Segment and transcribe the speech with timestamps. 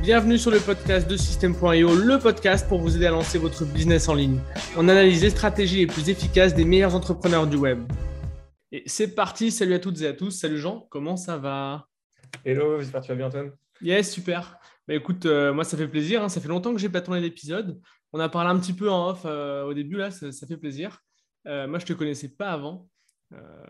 [0.00, 4.08] Bienvenue sur le podcast de System.io, le podcast pour vous aider à lancer votre business
[4.08, 4.38] en ligne.
[4.76, 7.80] On analyse les stratégies les plus efficaces des meilleurs entrepreneurs du web.
[8.70, 10.30] Et c'est parti, salut à toutes et à tous.
[10.30, 11.88] Salut Jean, comment ça va?
[12.44, 13.52] Hello, j'espère que tu vas bien Antoine.
[13.82, 14.56] Yes, super.
[14.86, 16.28] Bah, écoute, euh, moi ça fait plaisir, hein.
[16.28, 17.80] ça fait longtemps que j'ai pas tourné d'épisode.
[18.12, 21.00] On a parlé un petit peu en off euh, au début, là, ça, fait plaisir.
[21.46, 22.88] Euh, moi je ne te connaissais pas avant.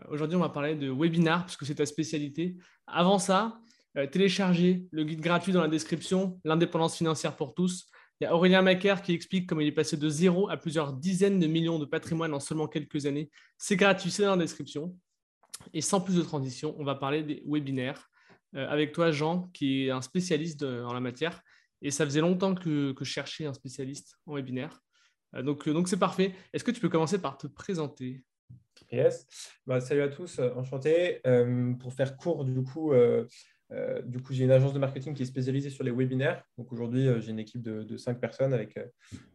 [0.07, 2.55] Aujourd'hui on va parler de webinar, puisque c'est ta spécialité.
[2.87, 3.59] Avant ça,
[4.11, 7.87] téléchargez le guide gratuit dans la description, l'indépendance financière pour tous.
[8.21, 10.91] Il y a Aurélien Macaire qui explique comment il est passé de zéro à plusieurs
[10.91, 13.31] dizaines de millions de patrimoine en seulement quelques années.
[13.57, 14.93] C'est gratuit, c'est dans la description.
[15.73, 18.09] Et sans plus de transition, on va parler des webinaires.
[18.55, 21.41] Euh, avec toi, Jean, qui est un spécialiste en la matière.
[21.81, 24.81] Et ça faisait longtemps que, je cherchais un spécialiste en webinaire.
[25.35, 26.33] Euh, donc, donc c'est parfait.
[26.51, 28.25] Est-ce que tu peux commencer par te présenter?
[28.91, 29.27] Yes.
[29.65, 31.21] Bah, salut à tous, enchanté.
[31.79, 33.25] pour faire court, du coup, euh,
[34.05, 36.43] du coup, j'ai une agence de marketing qui est spécialisée sur les webinaires.
[36.57, 38.85] Donc aujourd'hui, euh, j'ai une équipe de, 5 personnes avec, euh,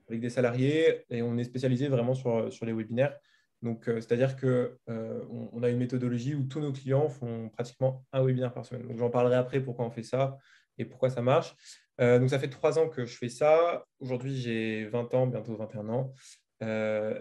[0.08, 3.16] avec des salariés et on est spécialisé vraiment sur, sur les webinaires.
[3.62, 4.68] Donc, c'est-à-dire qu'on
[5.52, 8.86] on a une méthodologie où tous nos clients font pratiquement un webinaire par semaine.
[8.86, 10.36] Donc, j'en parlerai après pourquoi on fait ça
[10.76, 11.56] et pourquoi ça marche.
[11.98, 13.86] donc, ça fait trois ans que je fais ça.
[14.00, 16.12] Aujourd'hui, j'ai 20 ans, bientôt 21 ans,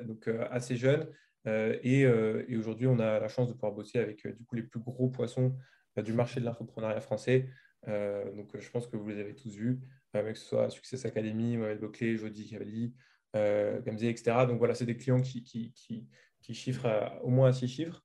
[0.03, 1.07] donc assez jeune.
[1.45, 4.81] et, et aujourd'hui, on a la chance de pouvoir bosser avec du coup les plus
[4.81, 5.55] gros poissons
[6.01, 7.49] du marché de l'infoprenariat français.
[7.87, 9.79] Euh, donc, je pense que vous les avez tous vus,
[10.15, 12.93] euh, que ce soit Success Academy, Mohamed Boclé, Jody Cavalli,
[13.35, 14.45] euh, Gamze, etc.
[14.47, 16.07] Donc, voilà, c'est des clients qui, qui, qui,
[16.41, 16.87] qui chiffrent
[17.23, 18.03] au moins à six chiffres.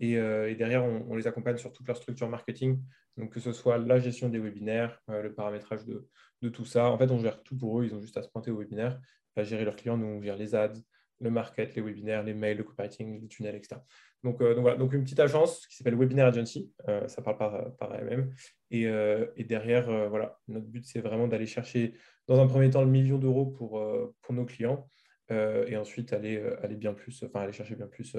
[0.00, 2.82] Et, et, derrière, on, les accompagne sur toute leur structure marketing.
[3.16, 6.08] Donc, que ce soit la gestion des webinaires, le paramétrage de,
[6.42, 6.90] de, tout ça.
[6.90, 7.84] En fait, on gère tout pour eux.
[7.84, 8.98] Ils ont juste à se pointer au webinaire,
[9.36, 9.96] à gérer leurs clients.
[9.96, 10.72] Nous, on gère les ads,
[11.20, 13.76] le market, les webinaires, les mails, le copywriting, les tunnels, etc.
[14.22, 17.38] Donc, euh, donc, voilà, donc une petite agence qui s'appelle Webinar Agency, euh, ça parle
[17.38, 18.32] par, par elle-même.
[18.70, 21.94] Et, euh, et, derrière, voilà, notre but, c'est vraiment d'aller chercher,
[22.26, 23.82] dans un premier temps, le million d'euros pour,
[24.22, 24.88] pour nos clients
[25.30, 28.16] et ensuite aller, aller bien plus, enfin aller chercher bien plus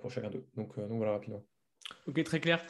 [0.00, 0.44] pour chacun d'eux.
[0.56, 1.44] Donc, donc voilà, rapidement.
[2.06, 2.64] Ok, très clair.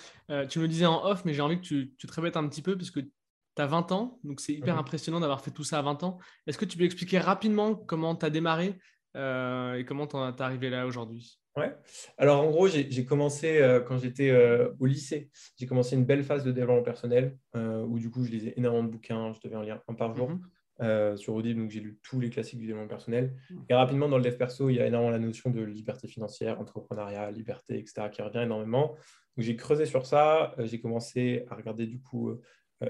[0.48, 2.60] tu me disais en off, mais j'ai envie que tu, tu te répètes un petit
[2.60, 4.80] peu, puisque tu as 20 ans, donc c'est hyper mhm.
[4.80, 6.18] impressionnant d'avoir fait tout ça à 20 ans.
[6.46, 8.78] Est-ce que tu peux expliquer rapidement comment tu as démarré
[9.14, 11.42] et comment tu es arrivé là aujourd'hui?
[11.56, 11.74] Ouais.
[12.16, 15.30] Alors en gros, j'ai commencé euh, quand j'étais euh, au lycée.
[15.58, 18.84] J'ai commencé une belle phase de développement personnel euh, où du coup je lisais énormément
[18.84, 19.32] de bouquins.
[19.34, 21.16] Je devais en lire un par jour mhm.
[21.16, 21.60] sur Audible.
[21.60, 23.36] Donc j'ai lu tous les classiques du développement personnel.
[23.50, 23.64] Mhm.
[23.68, 26.58] Et rapidement dans le dev perso, il y a énormément la notion de liberté financière,
[26.58, 28.08] entrepreneuriat, liberté, etc.
[28.10, 28.96] qui revient énormément.
[29.36, 30.54] Donc j'ai creusé sur ça.
[30.58, 32.32] j'ai commencé à regarder du coup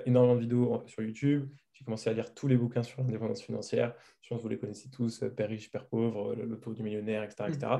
[0.06, 1.48] énormément de vidéos sur YouTube.
[1.82, 3.92] J'ai commencé à lire tous les bouquins sur l'indépendance financière.
[4.20, 7.24] Je pense que vous les connaissez tous, Père riche, Père pauvre, Le tour du millionnaire,
[7.24, 7.48] etc.
[7.48, 7.72] etc.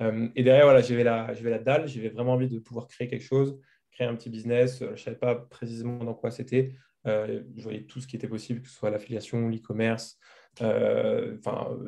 [0.00, 3.22] Euh, et derrière, voilà, j'avais la, la dalle, j'avais vraiment envie de pouvoir créer quelque
[3.22, 3.56] chose,
[3.92, 4.82] créer un petit business.
[4.82, 6.72] Euh, je ne savais pas précisément dans quoi c'était.
[7.06, 10.18] Euh, je voyais tout ce qui était possible, que ce soit l'affiliation, l'e-commerce,
[10.60, 11.78] enfin,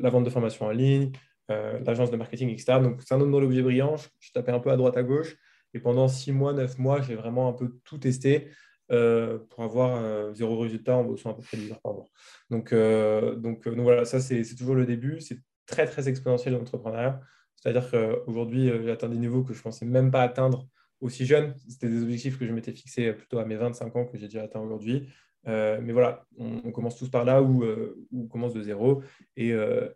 [0.00, 1.12] la vente de formation en ligne,
[1.50, 2.80] l'agence de marketing, etc.
[2.80, 3.96] Donc, c'est un autre l'objet brillant.
[4.18, 5.36] Je, tapais un peu à droite, à gauche.
[5.74, 8.48] Et pendant six mois, neuf mois, j'ai vraiment un peu tout testé
[8.88, 12.06] pour avoir zéro résultat en bossant à peu près 10 heures par mois.
[12.50, 15.20] Donc, donc, donc voilà, ça, c'est toujours le début.
[15.20, 17.20] C'est très, très exponentiel l'entrepreneuriat.
[17.56, 20.68] C'est-à-dire qu'aujourd'hui, euh, j'ai atteint des niveaux que je ne pensais même pas atteindre
[21.00, 21.54] aussi jeune.
[21.68, 24.44] C'était des objectifs que je m'étais fixés plutôt à mes 25 ans que j'ai déjà
[24.44, 25.08] atteint aujourd'hui.
[25.48, 29.02] Euh, mais voilà, on, commence tous par là où, euh, on commence de zéro.
[29.36, 29.50] Et,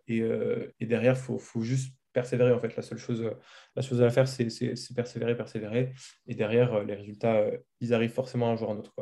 [0.07, 2.51] et, derrière, il faut, juste persévérer.
[2.51, 3.29] En fait, la seule chose,
[3.75, 4.47] la chose à faire, c'est
[4.95, 5.93] persévérer, persévérer.
[6.27, 7.45] Et derrière, les résultats,
[7.79, 8.93] ils arrivent forcément un jour ou un autre.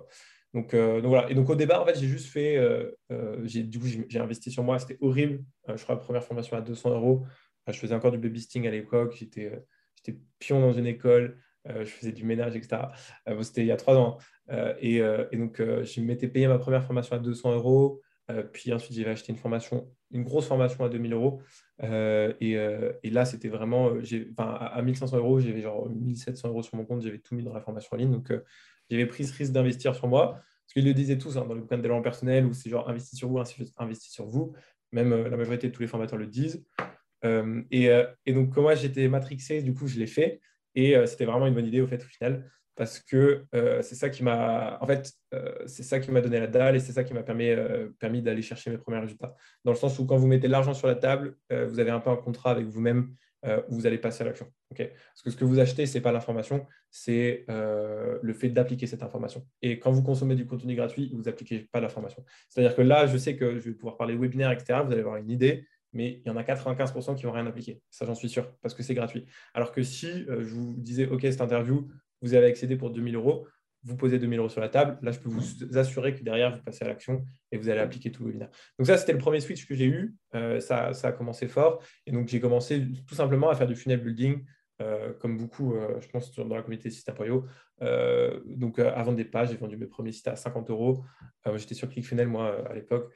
[0.54, 1.30] Donc, donc, voilà.
[1.30, 2.58] Et donc au départ, en fait, j'ai juste fait,
[3.10, 4.80] du coup, j'ai investi sur moi.
[4.80, 5.44] C'était horrible.
[5.68, 7.26] je crois la première formation à 200 euros
[7.72, 9.60] je faisais encore du babysitting à l'époque, j'étais, euh,
[9.96, 12.84] j'étais pion dans une école, euh, je faisais du ménage, etc.
[13.28, 14.18] Euh, c'était il y a trois ans.
[14.80, 18.02] Et, et, donc, je m'étais payé ma première formation à 200 euros.
[18.54, 21.42] Puis ensuite, j'ai acheté une formation, une grosse formation à 2000 euros.
[21.82, 22.54] Et,
[23.04, 23.92] et, là, c'était vraiment,
[24.38, 27.62] à 1500 euros, j'avais genre 1700 euros sur mon compte, j'avais tout mis dans la
[27.62, 28.12] formation en ligne.
[28.12, 28.32] Donc,
[28.90, 30.34] j'avais pris ce risque d'investir sur moi.
[30.34, 32.88] Parce qu'ils le disaient tous hein, dans le bouquin de développement personnel, où c'est genre
[32.88, 33.42] investi sur vous,
[33.78, 34.54] investi sur vous.
[34.92, 36.64] Même la majorité de tous les formateurs le disent.
[37.26, 40.40] Euh, euh, et, donc, moi, j'étais matrixé, du coup, je l'ai fait.
[40.76, 42.50] Et euh, c'était vraiment une bonne idée, au fait, au final,
[42.80, 43.46] parce que
[43.82, 45.12] c'est ça qui m'a en fait
[45.66, 47.54] c'est ça qui m'a donné la dalle et c'est ça qui m'a permis,
[48.00, 49.36] permis d'aller chercher mes premiers résultats
[49.66, 52.10] dans le sens où quand vous mettez l'argent sur la table vous avez un peu
[52.10, 53.14] un contrat avec vous-même
[53.46, 56.66] où vous allez passer à l'action parce que ce que vous achetez c'est pas l'information
[56.90, 61.68] c'est le fait d'appliquer cette information et quand vous consommez du contenu gratuit vous n'appliquez
[61.74, 64.52] pas l'information c'est à dire que là je sais que je vais pouvoir parler webinaire
[64.52, 67.46] etc vous allez avoir une idée mais il y en a 95% qui n'ont rien
[67.48, 67.82] appliqué.
[67.90, 69.26] Ça, j'en suis sûr, parce que c'est gratuit.
[69.54, 71.88] Alors que si euh, je vous disais, OK, cette interview,
[72.22, 73.48] vous avez accédé pour 2000 euros,
[73.84, 74.98] vous posez 2000 euros sur la table.
[75.02, 78.12] Là, je peux vous assurer que derrière, vous passez à l'action et vous allez appliquer
[78.12, 78.50] tout le webinaire.
[78.78, 80.16] Donc ça, c'était le premier switch que j'ai eu.
[80.36, 81.82] Euh, ça, ça, a commencé fort.
[82.06, 84.44] Et donc, j'ai commencé tout simplement à faire du funnel building,
[84.82, 87.46] euh, comme beaucoup, euh, je pense, dans la communauté System.io.
[88.46, 91.04] donc, vendre des pages, j'ai vendu mes premiers sites à 50 euros.
[91.56, 93.14] J'étais sur ClickFunnels, moi, à l'époque.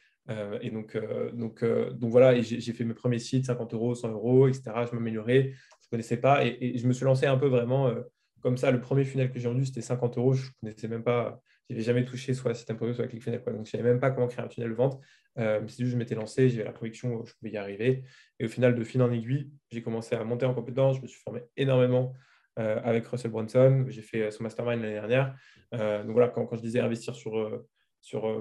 [0.62, 0.98] et donc,
[1.34, 4.72] donc, donc voilà, j'ai fait mes premiers sites, 50 euros, 100 euros, etc.
[4.90, 6.46] Je m'améliorais, je ne connaissais pas.
[6.46, 7.94] Et, je me suis lancé un peu vraiment
[8.44, 10.34] comme ça, le premier funnel que j'ai vendu, c'était 50 euros.
[10.34, 13.42] Je ne connaissais même pas, je n'avais jamais touché soit System.io, soit ClickFunnels.
[13.42, 13.54] Quoi.
[13.54, 15.02] Donc, je ne savais même pas comment créer un tunnel de vente.
[15.40, 18.04] Euh, c'est juste je m'étais lancé, j'avais la conviction que je pouvais y arriver.
[18.40, 20.98] Et au final, de fil en aiguille, j'ai commencé à monter en compétence.
[20.98, 22.14] Je me suis formé énormément
[22.60, 23.86] euh, avec Russell Brunson.
[23.88, 25.36] J'ai fait son mastermind l'année dernière.
[25.74, 27.64] Euh, donc voilà, quand, je disais investir sur,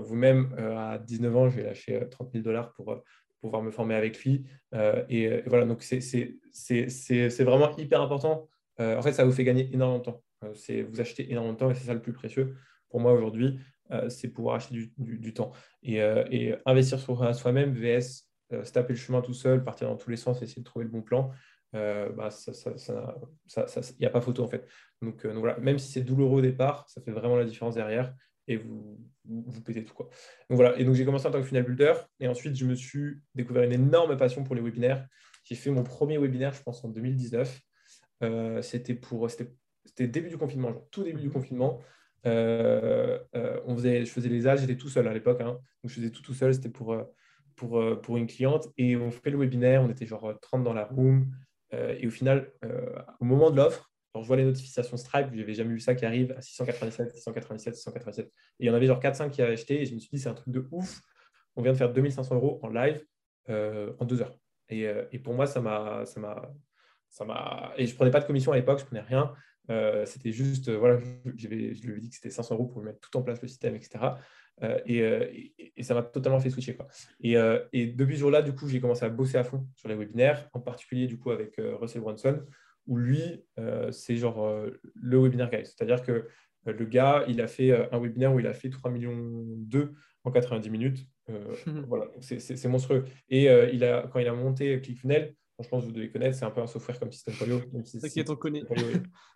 [0.01, 3.01] vous-même, à 19 ans, j'ai lâché 30 000 dollars pour
[3.41, 4.45] pouvoir me former avec lui.
[5.09, 8.49] Et, voilà, donc c'est vraiment hyper important
[8.81, 10.23] euh, en fait, ça vous fait gagner énormément de temps.
[10.45, 12.57] Euh, vous achetez énormément de temps et c'est ça le plus précieux
[12.89, 13.59] pour moi aujourd'hui,
[13.91, 15.53] euh, c'est pouvoir acheter du, temps.
[15.83, 16.03] Et,
[16.67, 20.43] investir sur soi-même, VS, se taper le chemin tout seul, partir dans tous les sens,
[20.43, 21.31] essayer de trouver le bon plan,
[21.73, 24.69] bah, il n'y a pas photo en fait.
[25.01, 28.15] Donc, voilà, même si c'est douloureux au départ, ça fait vraiment la différence derrière
[28.47, 29.95] et vous, vous, pétez tout.
[29.95, 30.11] Quoi.
[30.51, 32.75] Donc voilà, et donc j'ai commencé en tant que funnel builder et ensuite je me
[32.75, 35.07] suis découvert une énorme passion pour les webinaires.
[35.45, 37.61] J'ai fait mon premier webinaire, je pense, en 2019.
[38.23, 41.33] Euh, c'était pour c'était début du confinement, tout début du mhm.
[41.33, 41.81] confinement.
[42.25, 45.59] Euh, euh, on faisait, je faisais les âges, j'étais tout seul à l'époque, hein.
[45.83, 46.97] donc je faisais tout tout seul, c'était pour,
[47.57, 50.85] pour, pour une cliente, et on fait le webinaire, on était genre 30 dans la
[50.85, 51.35] room,
[51.73, 52.53] et au final,
[53.19, 56.07] au moment de l'offre, je vois les notifications Stripe, je n'avais jamais vu ça qui
[56.07, 58.31] arrive à 697, 697, 697, et
[58.61, 60.29] il y en avait genre 4-5 qui avaient acheté, et je me suis dit, c'est
[60.29, 61.01] un truc de ouf,
[61.57, 63.05] on vient de faire 2500 euros en live
[63.49, 64.39] en deux heures.
[64.69, 66.05] Et, et pour moi, ça m'a
[67.13, 69.33] ça m'a et je prenais pas de commission à l'époque, je prenais rien.
[69.71, 70.99] Euh, c'était juste, euh, voilà,
[71.37, 73.77] je, lui ai dit que c'était 500 euros pour mettre tout en place le système,
[73.77, 74.05] etc.
[74.63, 76.75] Euh, et, et, ça m'a totalement fait switcher.
[76.75, 76.89] Quoi.
[77.21, 77.37] Et,
[77.73, 80.49] et, depuis ce jour-là, du coup, j'ai commencé à bosser à fond sur les webinaires,
[80.53, 82.45] en particulier du coup avec Russell Brunson,
[82.87, 83.45] où lui,
[83.91, 85.65] c'est genre le webinaire guy.
[85.65, 86.29] C'est-à-dire que
[86.67, 89.93] le gars, il a fait un webinaire où il a fait 3 millions 2
[90.25, 91.07] en 90 minutes.
[91.89, 93.05] voilà, c'est monstrueux.
[93.31, 96.45] Et il a, quand il a monté ClickFunnels, je pense que vous devez connaître, c'est
[96.45, 97.61] un peu un software comme System.io.
[98.01, 98.63] T'inquiète, on connaît.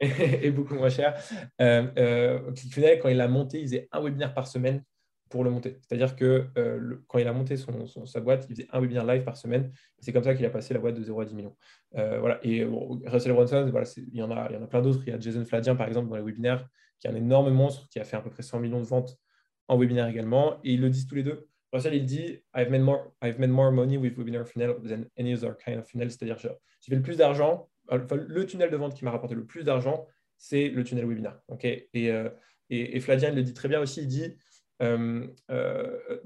[0.00, 1.20] et, beaucoup moins cher.
[1.60, 4.82] Euh, euh, ClickFunnels, quand il a monté, il faisait un webinaire par semaine
[5.28, 5.78] pour le monter.
[5.80, 9.24] C'est-à-dire que euh, quand il a monté son, sa boîte, il faisait un webinaire live
[9.24, 9.72] par semaine.
[9.98, 11.56] C'est comme ça qu'il a passé la boîte de 0 à 10 millions.
[11.96, 12.38] Euh, voilà.
[12.42, 15.02] Et Russell Brunson, voilà, il, y en a, il y en a plein d'autres.
[15.06, 16.68] Il y a Jason Fladien, par exemple, dans les webinaires,
[17.00, 19.16] qui est un énorme monstre, qui a fait à peu près 100 millions de ventes
[19.68, 20.60] en webinaire également.
[20.62, 21.48] Et ils le disent tous les deux.
[21.84, 25.56] Il dit I've made, more, I've made more money with webinar funnel than any other
[25.64, 26.10] kind of funnel.
[26.10, 27.68] C'est-à-dire, j'ai fait le plus d'argent.
[27.90, 30.06] le tunnel de vente qui m'a rapporté le plus d'argent,
[30.38, 31.40] c'est le tunnel webinar.
[31.48, 32.28] Okay et, euh,
[32.70, 34.36] et, et, Flavien, le dit très bien aussi il dit
[34.80, 35.54] um, uh,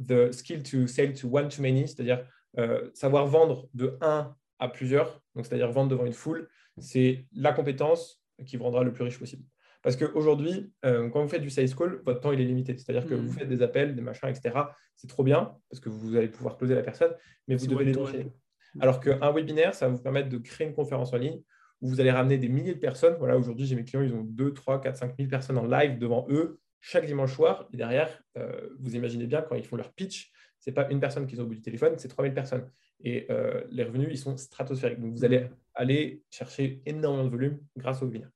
[0.05, 2.27] The skill to sell to one to many, c'est-à-dire
[2.59, 6.49] euh, savoir vendre de un à plusieurs, donc c'est-à-dire vendre devant une foule,
[6.79, 9.45] c'est la compétence qui vous rendra le plus riche possible.
[9.83, 12.77] Parce qu'aujourd'hui, euh, quand vous faites du sales call, votre temps il est limité.
[12.77, 13.33] C'est-à-dire que vous mm.
[13.33, 14.55] faites des appels, des machins, etc.
[14.97, 17.13] C'est trop bien parce que vous allez pouvoir closer la personne,
[17.49, 18.33] mais vous devez les enchaîner.
[18.79, 21.41] Alors qu'un webinaire, ça va vous permettre de créer une conférence en ligne
[21.81, 23.17] où vous allez ramener des milliers de personnes.
[23.19, 25.99] Voilà, aujourd'hui, j'ai mes clients, ils ont 2, 3, 4, 5 000 personnes en live
[25.99, 27.69] devant eux chaque dimanche soir.
[27.73, 31.01] Et derrière, euh, vous imaginez bien, quand ils font leur pitch, ce n'est pas une
[31.01, 32.71] personne qui est au bout du téléphone, c'est 3000 personnes.
[33.03, 35.01] Et euh, les revenus, ils sont stratosphériques.
[35.01, 38.31] Donc, vous allez aller chercher énormément de volume grâce au webinaire.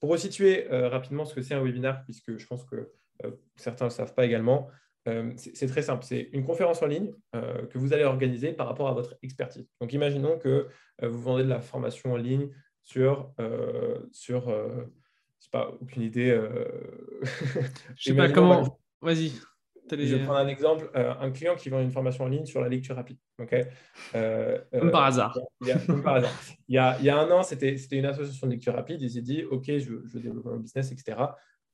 [0.00, 2.92] Pour resituer euh, rapidement ce que c'est un webinaire, puisque je pense que
[3.24, 4.68] euh, certains ne le savent pas également,
[5.36, 6.04] c'est très simple.
[6.04, 9.66] C'est une conférence en ligne que vous allez organiser par rapport à votre expertise.
[9.80, 10.68] Donc, imaginons que
[11.02, 12.50] vous vendez de la formation en ligne
[12.84, 13.32] sur,
[14.12, 16.38] sur je sais pas, aucune idée.
[17.96, 18.78] je sais pas comment.
[19.00, 19.32] Vas-y.
[19.90, 22.60] Je vais prendre un exemple, euh, un client qui vend une formation en ligne sur
[22.60, 23.18] la lecture rapide.
[23.40, 25.38] Euh, euh, par hasard.
[25.60, 26.32] Il y a, par hasard.
[26.68, 29.02] Il y a, il y a un an, c'était une association de lecture rapide.
[29.02, 31.18] Il s'est dit, OK, je veux, développer mon business, etc.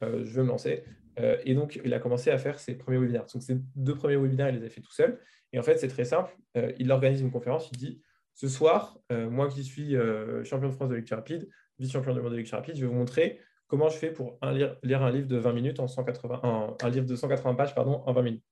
[0.02, 0.84] je veux me lancer.
[1.18, 3.26] et donc, il a commencé à faire ses premiers webinaires.
[3.32, 5.18] Donc, ses deux premiers webinaires, il les a fait tout seul.
[5.52, 6.36] Et en fait, c'est très simple.
[6.78, 7.70] il organise une conférence.
[7.72, 8.02] Il dit,
[8.34, 9.96] ce soir, moi qui suis
[10.44, 12.98] champion de France de lecture rapide, vice-champion du monde de lecture rapide, je vais vous
[12.98, 17.06] montrer comment je fais pour lire, un livre de 20 minutes en 180, un, livre
[17.06, 18.44] de 180 pages pardon, en 20 minutes.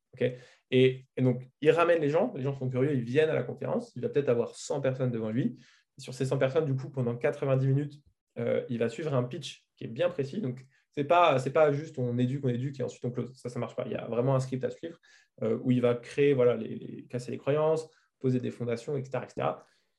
[0.70, 3.92] et, donc, il ramène les gens, les gens sont curieux, ils viennent à la conférence,
[3.96, 5.58] il va peut-être avoir 100 personnes devant lui.
[5.98, 7.94] sur ces 100 personnes, du coup, pendant 90 minutes,
[8.38, 10.40] euh, il va suivre un pitch qui est bien précis.
[10.40, 10.64] Donc,
[10.94, 13.32] ce n'est pas, pas juste on éduque, on éduque et ensuite on close.
[13.34, 13.84] Ça, ça ne marche pas.
[13.86, 14.98] Il y a vraiment un script à suivre
[15.42, 17.88] euh, où il va créer, voilà, les, casser les croyances,
[18.18, 19.24] poser des fondations, etc.
[19.24, 19.48] etc.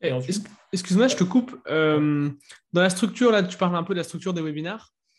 [0.01, 0.12] Et
[0.74, 1.55] Excuse-moi, je te coupe.
[1.67, 2.29] Euh,
[2.74, 4.41] dans la structure, là, tu parles un peu de la structure des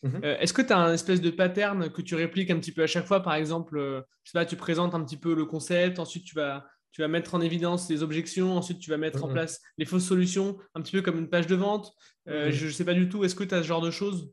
[0.05, 0.23] Mhm.
[0.23, 2.87] Est-ce que tu as un espèce de pattern que tu répliques un petit peu à
[2.87, 3.23] chaque fois?
[3.23, 3.79] Par exemple,
[4.23, 7.09] je sais pas, tu présentes un petit peu le concept, ensuite tu vas, tu vas
[7.09, 9.33] mettre en évidence les objections, ensuite tu vas mettre en mhm.
[9.33, 11.91] place les fausses solutions, un petit peu comme une page de vente.
[12.27, 12.51] Mhm.
[12.51, 14.31] Je ne sais pas du tout, est-ce que tu as ce genre de choses?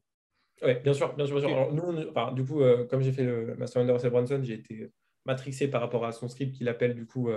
[0.61, 1.39] Oui, bien sûr, bien sûr.
[1.39, 1.73] Bien sûr.
[1.73, 4.91] nous, du coup, comme j'ai fait le Master de Russell Brunson, j'ai été
[5.25, 7.29] matrixé par rapport à son script qu'il appelle du coup,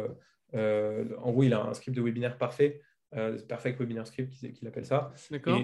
[0.52, 2.82] en gros, il a un script de webinaire parfait.
[3.16, 5.12] Euh, Perfect Webinar Script qu'il appelle ça.
[5.30, 5.60] D'accord.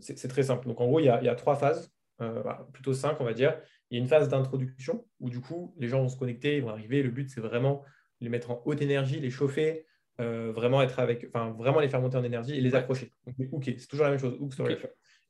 [0.00, 0.66] C'est très simple.
[0.66, 3.24] Donc en gros, il y a, il y a trois phases, euh, plutôt cinq, on
[3.24, 3.60] va dire.
[3.90, 6.62] Il y a une phase d'introduction où du coup, les gens vont se connecter, ils
[6.62, 7.02] vont arriver.
[7.02, 7.84] Le but, c'est vraiment
[8.20, 9.86] les mettre en haute énergie, les chauffer,
[10.20, 13.12] euh, vraiment être avec, enfin vraiment les faire monter en énergie et les accrocher.
[13.26, 14.36] Donc les hooker, c'est toujours la même chose.
[14.38, 14.54] Hook,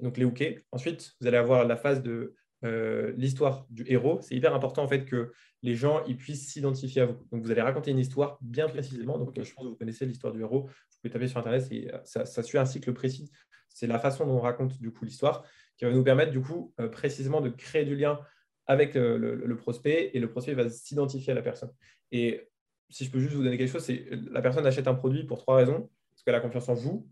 [0.00, 0.60] Donc les hooker.
[0.72, 4.18] Ensuite, vous allez avoir la phase de euh, l'histoire du héros.
[4.22, 7.16] C'est hyper important en fait que les gens ils puissent s'identifier à vous.
[7.32, 9.18] Donc vous allez raconter une histoire bien précisément.
[9.18, 10.66] Donc je pense que vous connaissez l'histoire du héros.
[10.66, 13.30] Vous pouvez taper sur internet, et ça, suit un cycle précis.
[13.68, 15.44] C'est la façon dont on raconte du coup l'histoire
[15.76, 18.20] qui va nous permettre du coup euh, précisément de créer du lien
[18.66, 21.72] avec le, prospect et le prospect va s'identifier à la personne.
[22.12, 22.48] Et
[22.88, 25.38] si je peux juste vous donner quelque chose, c'est la personne achète un produit pour
[25.38, 25.90] trois raisons.
[26.10, 27.08] Parce qu'elle a confiance en vous,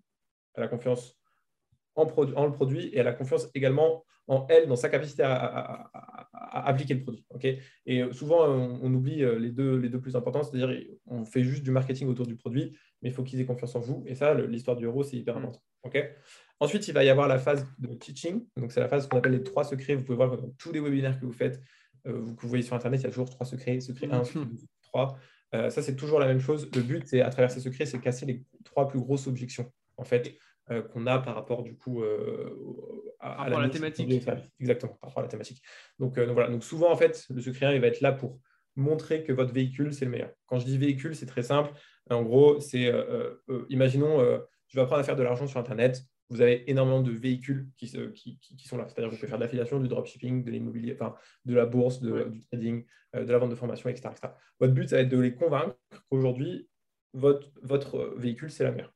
[0.55, 1.18] elle a confiance
[1.99, 5.91] en, en le produit et elle a confiance également en elle, dans sa capacité à,
[6.51, 7.25] appliquer le produit.
[7.87, 11.63] et souvent, on, oublie euh, les deux, les deux plus importants, c'est-à-dire on fait juste
[11.63, 14.05] du marketing autour du produit, mais il faut qu'ils aient confiance en vous.
[14.07, 15.39] Et ça, l'histoire du héros, c'est hyper mm.
[15.39, 15.63] important.
[16.61, 18.45] Ensuite, il va y avoir la phase de teaching.
[18.57, 19.95] Donc, c'est la phase qu'on appelle les trois secrets.
[19.95, 21.61] Vous pouvez voir dans tous les webinaires que vous faites,
[22.07, 23.81] euh, vous, que vous voyez sur Internet, il y a toujours trois secrets.
[23.81, 24.47] Secret 1, 2,
[24.83, 25.19] 3.
[25.53, 26.69] ça, c'est toujours la même chose.
[26.75, 29.71] Le but, c'est à travers ces secrets, c'est casser les trois plus grosses objections.
[29.97, 30.35] En fait,
[30.71, 34.11] euh, qu'on a par rapport du coup euh, à, la, thématique.
[34.61, 35.63] Exactement, par rapport à la thématique.
[35.99, 36.51] Donc, euh, donc, voilà.
[36.51, 38.39] Donc souvent en fait, le secret il va être là pour
[38.77, 40.31] montrer que votre véhicule c'est le meilleur.
[40.47, 41.73] Quand je dis véhicule, c'est très simple.
[42.11, 42.93] En gros, c'est
[43.69, 44.21] imaginons,
[44.67, 46.03] je vais apprendre à faire de l'argent sur Internet.
[46.31, 48.87] Vous avez énormément de véhicules qui, qui, qui, sont là.
[48.89, 51.15] C'est-à-dire que vous pouvez faire de l'affiliation, du dropshipping, de l'immobilier, enfin,
[51.47, 52.85] de la bourse, de, du trading,
[53.15, 54.35] de la vente de formation, etc., etc.
[54.61, 55.75] Votre but, ça va être de les convaincre
[56.11, 56.68] qu'aujourd'hui,
[57.15, 58.95] votre, véhicule, c'est la meilleure.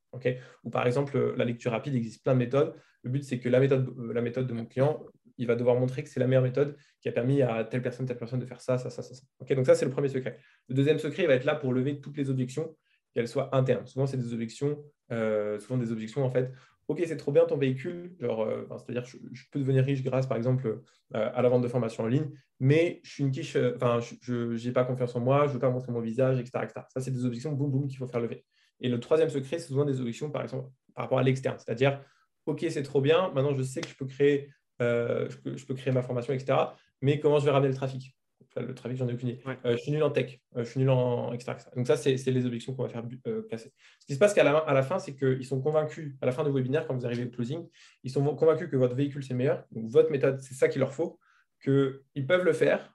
[0.64, 2.74] Ou par exemple, la lecture rapide, il existe plein de méthodes.
[3.02, 5.04] Le but, c'est que la méthode, euh, la méthode de mon client,
[5.38, 8.06] il va devoir montrer que c'est la meilleure méthode qui a permis à telle personne,
[8.06, 9.14] telle personne de faire ça, ça, ça, ça.
[9.54, 10.38] Donc ça, c'est le premier secret.
[10.68, 12.76] Le deuxième secret, il va être là pour lever toutes les objections,
[13.14, 13.86] qu'elles soient internes.
[13.86, 16.52] Souvent, c'est des objections, euh, souvent des objections en fait.
[16.92, 20.26] Ok, c'est trop bien ton véhicule, genre, euh, c'est-à-dire je, je, peux devenir riche grâce,
[20.26, 20.82] par exemple,
[21.14, 22.30] à la vente de formation en ligne,
[22.60, 25.58] mais je suis une quiche, enfin, je n'ai pas confiance en moi, je ne veux
[25.58, 26.66] pas montrer mon visage, etc.
[26.88, 28.44] Ça, c'est des objections, boum, boum, qu'il faut faire lever.
[28.80, 31.56] Et le troisième secret, c'est souvent des objections, par exemple, par rapport à l'externe.
[31.58, 32.00] C'est-à-dire,
[32.46, 35.92] OK, c'est trop bien, maintenant je sais que je peux créer, euh, je, peux, créer
[35.92, 36.58] ma formation, etc.
[37.00, 38.16] Mais comment je vais ramener le trafic?
[38.56, 39.42] Le trafic, j'en ai aucune idée.
[39.64, 41.54] Euh, je suis nul en tech, euh, je suis nul en etc.
[41.76, 43.02] Donc ça, c'est les objections qu'on va faire
[43.48, 43.72] casser.
[44.00, 46.32] Ce qui se passe qu'à la, à la fin, c'est qu'ils sont convaincus, à la
[46.32, 47.66] fin du webinaire, quand vous arrivez au closing,
[48.02, 49.64] ils sont convaincus que votre véhicule, c'est meilleur.
[49.70, 51.18] Donc votre méthode, c'est ça qu'il leur faut,
[51.62, 52.94] qu'ils peuvent le faire,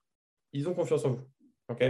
[0.53, 1.27] ils ont confiance en vous.
[1.69, 1.83] OK?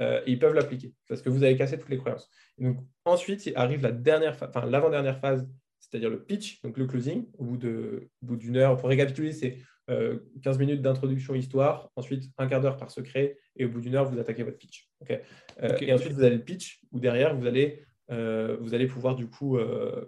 [0.00, 2.30] Euh, ils peuvent l'appliquer parce que vous avez cassé toutes les croyances.
[2.58, 5.48] donc, ensuite, arrive la dernière, enfin l'avant-dernière phase,
[5.80, 8.76] c'est-à-dire le pitch, donc le closing, au bout d'une heure.
[8.76, 9.58] Pour récapituler, c'est
[9.88, 13.94] 15 euh, minutes d'introduction histoire, ensuite un quart d'heure par secret, et au bout d'une
[13.94, 14.88] heure, vous attaquez votre pitch.
[15.10, 19.28] Euh, et ensuite, vous avez le pitch, où derrière, vous allez, vous allez pouvoir du
[19.28, 19.58] coup,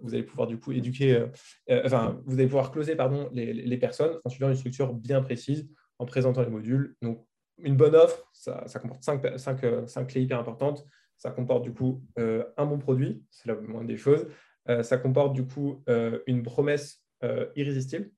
[0.02, 1.26] vous allez pouvoir du coup éduquer,
[1.68, 5.68] enfin, vous allez pouvoir closer pardon, les, les, personnes en suivant une structure bien précise,
[5.98, 6.96] en présentant les modules.
[7.02, 7.26] Donc,
[7.62, 10.84] une bonne offre, ça, comporte euh, cinq, clés hyper importantes.
[11.16, 14.26] Ça comporte du coup euh, un bon produit, c'est la moindre des choses.
[14.68, 15.84] Euh, ça comporte du coup
[16.26, 17.04] une promesse
[17.54, 18.10] irrésistible.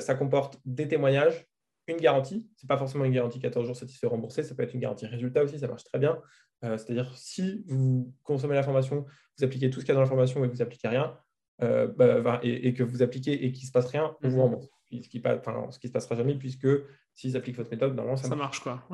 [0.00, 1.46] Ça comporte des témoignages,
[1.88, 2.48] une garantie.
[2.56, 5.06] Ce n'est pas forcément une garantie 14 jours satisfait remboursé, ça peut être une garantie
[5.06, 6.20] résultat aussi, ça marche très bien.
[6.62, 9.06] C'est-à-dire si vous consommez la formation,
[9.38, 11.16] vous appliquez tout ce qu'il y a dans la formation et vous n'appliquez rien,
[11.58, 14.42] bah, et, que vous appliquez et qu'il ne se passe rien, on vous mhm.
[14.42, 14.68] rembourse.
[14.92, 16.68] Ce qui ne se passera jamais puisque
[17.14, 18.60] s'ils appliquent votre méthode, normalement, ça, ça marche.
[18.60, 18.84] quoi.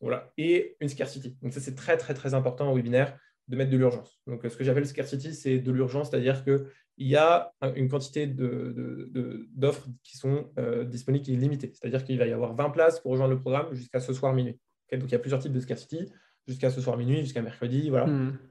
[0.00, 0.32] Voilà.
[0.36, 1.36] Et une scarcity.
[1.42, 3.18] Donc, ça, c'est très, très, très important en webinaire
[3.48, 4.20] de mettre de l'urgence.
[4.26, 6.66] Donc, ce que j'appelle scarcity, c'est de l'urgence, c'est-à-dire qu'il
[7.06, 11.70] y a une quantité d'offres qui sont euh, disponibles qui est limitée.
[11.72, 14.58] C'est-à-dire qu'il va y avoir 20 places pour rejoindre le programme jusqu'à ce soir minuit.
[14.92, 16.10] donc, il y a plusieurs types de scarcity,
[16.46, 17.88] jusqu'à ce soir minuit, jusqu'à mercredi.
[17.90, 18.08] Voilà.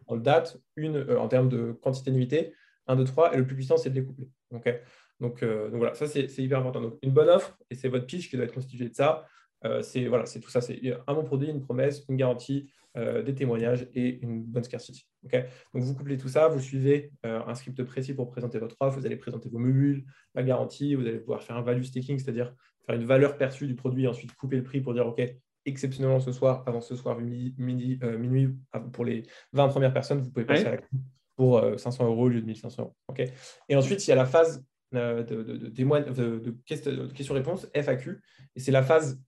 [0.08, 2.54] En date, une euh, en termes de quantité limitée,
[2.88, 3.34] 1, 2, 3.
[3.34, 4.30] Et le plus puissant, c'est de les coupler.
[5.20, 6.80] Donc, euh, donc voilà, ça c'est hyper important.
[6.80, 9.26] Donc une bonne offre, et c'est votre pitch qui doit être constitué de ça.
[9.82, 10.62] C'est voilà, c'est tout ça.
[10.62, 15.08] C'est un bon produit, une promesse, une garantie, euh, des témoignages et une bonne scarcity.
[15.24, 19.06] donc vous couplez tout ça, vous suivez un script précis pour présenter votre offre, vous
[19.06, 22.54] allez présenter vos modules, la garantie, vous allez pouvoir faire un value staking, c'est-à-dire
[22.86, 25.22] faire une valeur perçue du produit et ensuite couper le prix pour dire OK,
[25.66, 28.56] exceptionnellement ce soir, avant ce soir midi, minuit,
[28.94, 29.24] pour les
[29.54, 30.78] 20 premières personnes, vous pouvez passer à la
[31.36, 32.96] pour 500 euros au lieu de 1500 euros.
[33.70, 38.22] et ensuite, il y a la phase de, de, questions-réponses, FAQ.
[38.56, 39.22] Et c'est la phase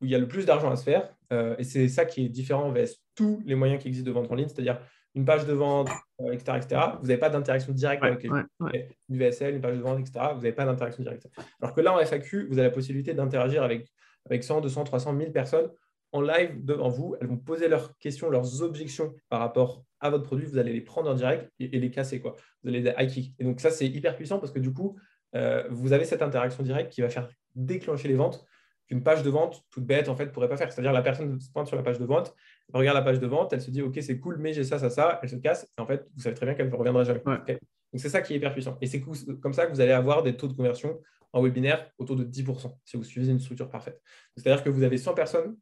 [0.00, 1.14] où il y a le plus d'argent à se faire.
[1.58, 4.34] Et c'est ça qui est différent vs tous les moyens qui existent de vente en
[4.34, 4.78] ligne, c'est-à-dire
[5.14, 5.88] une page de vente,
[6.32, 9.82] etc., etc., vous n'avez pas d'interaction directe avec les ouais, du VSL, une page de
[9.82, 11.28] vente, etc., vous n'avez pas d'interaction directe.
[11.60, 13.92] Alors que là, en FAQ, vous avez la possibilité d'interagir avec,
[14.26, 15.70] avec 100, 200, 300, 1000 personnes
[16.12, 17.16] en live devant vous.
[17.20, 20.46] Elles vont poser leurs questions, leurs objections par rapport à votre produit.
[20.46, 22.20] Vous allez les prendre en direct et, les casser.
[22.20, 22.34] Quoi.
[22.62, 23.34] Vous allez les high kick.
[23.38, 24.96] Et donc, ça, c'est hyper puissant parce que du coup,
[25.36, 28.44] euh, vous avez cette interaction directe qui va faire déclencher les ventes
[28.86, 30.72] qu'une page de vente toute bête en fait pourrait pas faire.
[30.72, 32.34] C'est-à-dire la personne se pointe sur la page de vente,
[32.72, 34.90] regarde la page de vente, elle se dit ok c'est cool mais j'ai ça ça
[34.90, 37.20] ça, elle se casse et en fait vous savez très bien qu'elle ne reviendra jamais.
[37.24, 39.00] Donc c'est ça qui est hyper puissant et c'est
[39.40, 41.00] comme ça que vous allez avoir des taux de conversion
[41.34, 44.00] en webinaire autour de 10% si vous suivez une structure parfaite.
[44.36, 45.56] C'est-à-dire que vous avez 100 personnes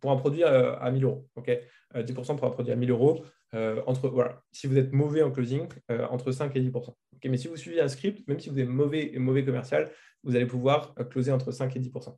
[0.00, 1.28] pour un produit à, 1000 euros.
[1.38, 1.60] 10%
[1.94, 3.24] euh, pour un produit à 1000 euros.
[3.54, 6.94] Euh, entre, voilà, si vous êtes mauvais en closing, euh, entre 5 et 10%.
[7.24, 9.90] mais si vous suivez un script, même si vous êtes mauvais et mauvais commercial,
[10.22, 12.16] vous allez pouvoir closer entre 5 et 10%.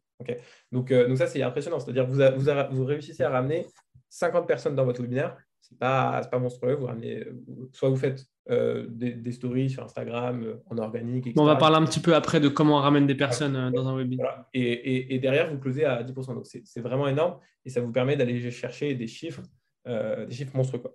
[0.72, 1.80] donc, donc ça, c'est impressionnant.
[1.80, 3.66] C'est-à-dire que vous, vous, réussissez à ramener
[4.08, 5.36] 50 personnes dans votre webinaire.
[5.60, 6.74] Ce n'est pas, pas monstrueux.
[6.74, 7.26] Vous ramenez,
[7.72, 11.34] soit vous faites euh, des, stories sur Instagram euh, en organique.
[11.36, 13.88] on va parler un petit peu après de comment on ramène des personnes euh, dans
[13.88, 14.44] un webinaire.
[14.54, 16.34] Et, derrière, vous closez à 10%.
[16.34, 19.42] Donc, c'est vraiment énorme et ça vous permet d'aller chercher des chiffres,
[19.86, 20.80] des chiffres monstrueux.
[20.80, 20.92] Quoi.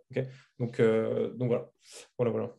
[0.59, 1.69] donc, donc, voilà.
[2.17, 2.55] voilà, voilà.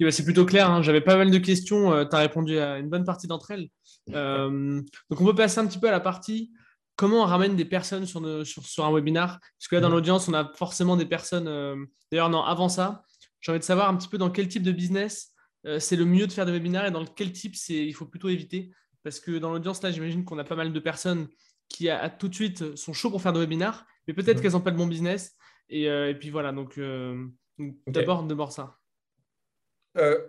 [0.00, 0.70] Bah, c'est plutôt clair.
[0.70, 0.82] Hein.
[0.82, 2.04] J'avais pas mal de questions.
[2.06, 3.68] tu as répondu à une bonne partie d'entre elles.
[4.06, 6.52] donc, on peut passer un petit peu à la partie
[6.96, 9.38] comment on ramène des personnes sur, sur, sur un webinar?
[9.40, 11.86] Parce que là, dans l'audience, on a forcément des personnes.
[12.10, 13.04] D'ailleurs, non, avant ça,
[13.40, 15.34] j'ai envie de savoir un petit peu dans quel type de business
[15.66, 18.28] euh, c'est le mieux de faire des webinaires et dans quel type il faut plutôt
[18.28, 18.72] éviter?
[19.02, 21.28] Parce que dans l'audience, là, j'imagine qu'on a pas mal de personnes
[21.68, 21.88] qui
[22.18, 24.76] tout de suite sont chauds pour faire des webinaires, mais peut-être qu'elles n'ont pas de
[24.76, 25.36] bon business.
[25.70, 27.26] Et, euh, puis voilà, donc, euh,
[27.86, 28.76] d'abord, d'abord ça.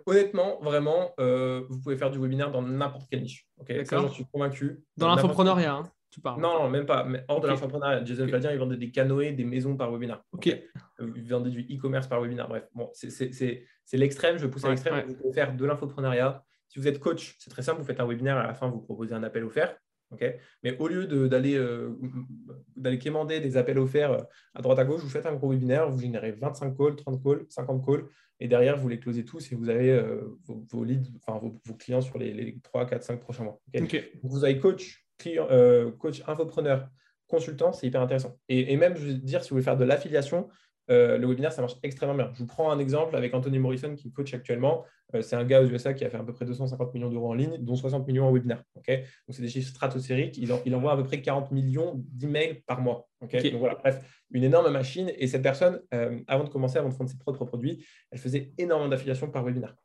[0.06, 3.46] honnêtement, vraiment, vous pouvez faire du webinaire dans n'importe quelle niche.
[3.58, 4.82] Okay Ça, j'en suis convaincu.
[4.96, 5.92] Dans, l'infoprenariat hein
[6.26, 7.04] non, non, même pas.
[7.04, 8.04] Mais hors de l'infoprenariat.
[8.04, 8.52] Jason okay.
[8.52, 10.22] il vendait des canoës, des maisons par webinaire.
[10.32, 10.46] Ok?
[11.00, 12.48] Il vendait du e-commerce par webinaire.
[12.48, 14.36] Bref, bon, c'est l'extrême.
[14.36, 15.06] Je pousse à l'extrême.
[15.06, 16.44] Vous pouvez faire de l'infoprenariat.
[16.68, 17.80] Si vous êtes coach, c'est très simple.
[17.80, 18.36] Vous faites un webinaire.
[18.36, 19.76] À la fin, vous proposez un appel offert.
[20.62, 21.90] Mais au lieu d'aller euh,
[23.00, 24.22] quémander des appels offerts euh,
[24.54, 27.46] à droite à gauche, vous faites un gros webinaire, vous générez 25 calls, 30 calls,
[27.48, 28.04] 50 calls,
[28.42, 30.36] et derrière, vous les closez tous et vous avez euh,
[30.72, 33.60] vos, leads, enfin vos, clients sur les, les, 3, 4, 5 prochains mois.
[34.24, 36.88] Vous avez coach, euh, coach infopreneur,
[37.28, 38.36] consultant, c'est hyper intéressant.
[38.48, 40.48] Et, même, je veux dire, si vous voulez faire de l'affiliation,
[40.90, 42.30] euh, le webinaire, ça marche extrêmement bien.
[42.34, 44.84] Je vous prends un exemple avec Anthony Morrison qui coach actuellement.
[45.14, 47.30] Euh, c'est un gars aux USA qui a fait à peu près 250 millions d'euros
[47.30, 48.62] en ligne, dont 60 millions en webinaire.
[48.74, 48.84] Donc,
[49.28, 50.36] c'est des chiffres stratosphériques.
[50.38, 53.08] Il, il, envoie à peu près 40 millions d'emails par mois.
[53.20, 55.12] Donc, voilà, bref, une énorme machine.
[55.16, 55.80] Et cette personne,
[56.26, 59.76] avant de commencer, avant de vendre ses propres produits, elle faisait énormément d'affiliation par webinaire.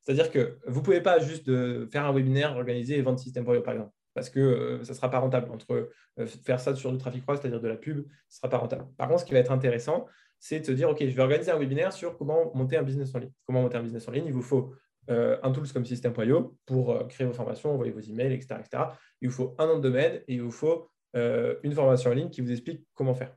[0.00, 1.46] C'est-à-dire que vous ne pouvez pas juste
[1.90, 5.10] faire un webinaire organisé et vendre système par exemple parce que euh, ça ne sera
[5.10, 5.50] pas rentable.
[5.50, 8.06] Entre euh, faire ça sur du trafic cross, c'est-à-dire de la pub, ce ne
[8.38, 8.86] sera pas rentable.
[8.96, 10.06] Par contre, ce qui va être intéressant,
[10.40, 13.14] c'est de se dire, OK, je vais organiser un webinaire sur comment monter un business
[13.14, 13.32] en ligne.
[13.46, 14.74] Comment monter un business en ligne Il vous faut
[15.10, 18.84] euh, un tool comme System.io pour créer vos formations, envoyer vos emails, etc., etc.
[19.20, 22.30] Il vous faut un nom de domaine et il vous faut une formation en ligne
[22.30, 23.34] qui vous explique comment faire.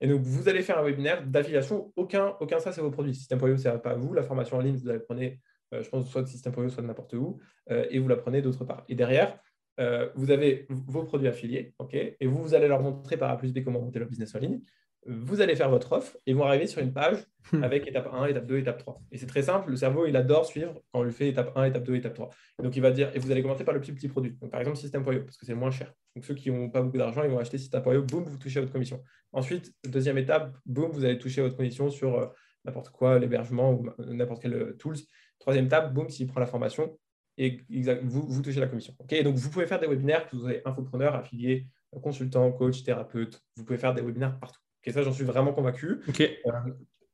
[0.00, 1.92] et donc, vous allez faire un webinaire d'affiliation.
[1.96, 3.14] Aucun, aucun ça, c'est vos produits.
[3.14, 4.12] System.io, ce n'est pas vous.
[4.12, 5.40] La formation en ligne, vous la prenez,
[5.72, 7.38] je pense, soit de System.io, soit de n'importe où,
[7.68, 8.84] et vous la prenez d'autre part.
[8.88, 9.38] Et derrière,
[9.80, 13.36] euh, vous avez vos produits affiliés, ok, et vous, vous allez leur montrer par A
[13.38, 14.60] plus B comment monter leur business en ligne.
[15.06, 17.16] Vous allez faire votre offre et vont arriver sur une page
[17.52, 17.64] hmm.
[17.64, 19.00] avec étape 1, étape 2, étape 3.
[19.12, 21.64] Et c'est très simple, le cerveau, il adore suivre quand on lui fait étape 1,
[21.64, 22.28] étape 2, étape 3.
[22.62, 24.36] donc, il va dire, et vous allez commencer par le plus petit produit.
[24.40, 25.92] Donc, par exemple, System.io, parce que c'est moins cher.
[26.14, 28.60] Donc, ceux qui n'ont pas beaucoup d'argent, ils vont acheter System.io, boum, vous touchez à
[28.60, 29.02] votre commission.
[29.32, 32.26] Ensuite, deuxième étape, boum, vous allez toucher à votre commission sur euh,
[32.66, 34.98] n'importe quoi, l'hébergement ou n'importe quel euh, tools.
[35.38, 36.98] Troisième étape, boum, s'il prend la formation,
[37.38, 37.58] et
[38.02, 38.94] vous, vous touchez la commission.
[39.24, 41.66] Donc, vous pouvez faire des webinaires, que vous soyez infopreneur, affilié,
[42.02, 43.42] consultant, coach, thérapeute.
[43.56, 44.60] Vous pouvez faire des webinaires partout.
[44.86, 46.00] Ok, ça, j'en suis vraiment convaincu.
[46.20, 46.52] Euh,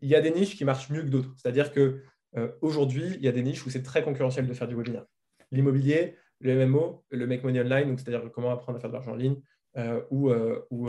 [0.01, 1.33] il y a des niches qui marchent mieux que d'autres.
[1.37, 2.03] C'est-à-dire que
[2.37, 5.05] euh, aujourd'hui, il y a des niches où c'est très concurrentiel de faire du webinaire.
[5.51, 9.13] L'immobilier, le MMO, le Make Money Online, donc c'est-à-dire comment apprendre à faire de l'argent
[9.13, 9.41] en ligne,
[9.77, 10.31] euh, ou,
[10.71, 10.89] ou,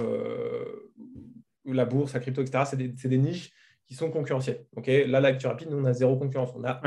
[1.66, 2.64] ou, la bourse, la crypto, etc.
[2.70, 3.52] C'est des, des, niches
[3.86, 4.66] qui sont concurrentielles.
[4.76, 6.52] Là, la lecture rapide, nous, on a zéro concurrence.
[6.56, 6.82] On a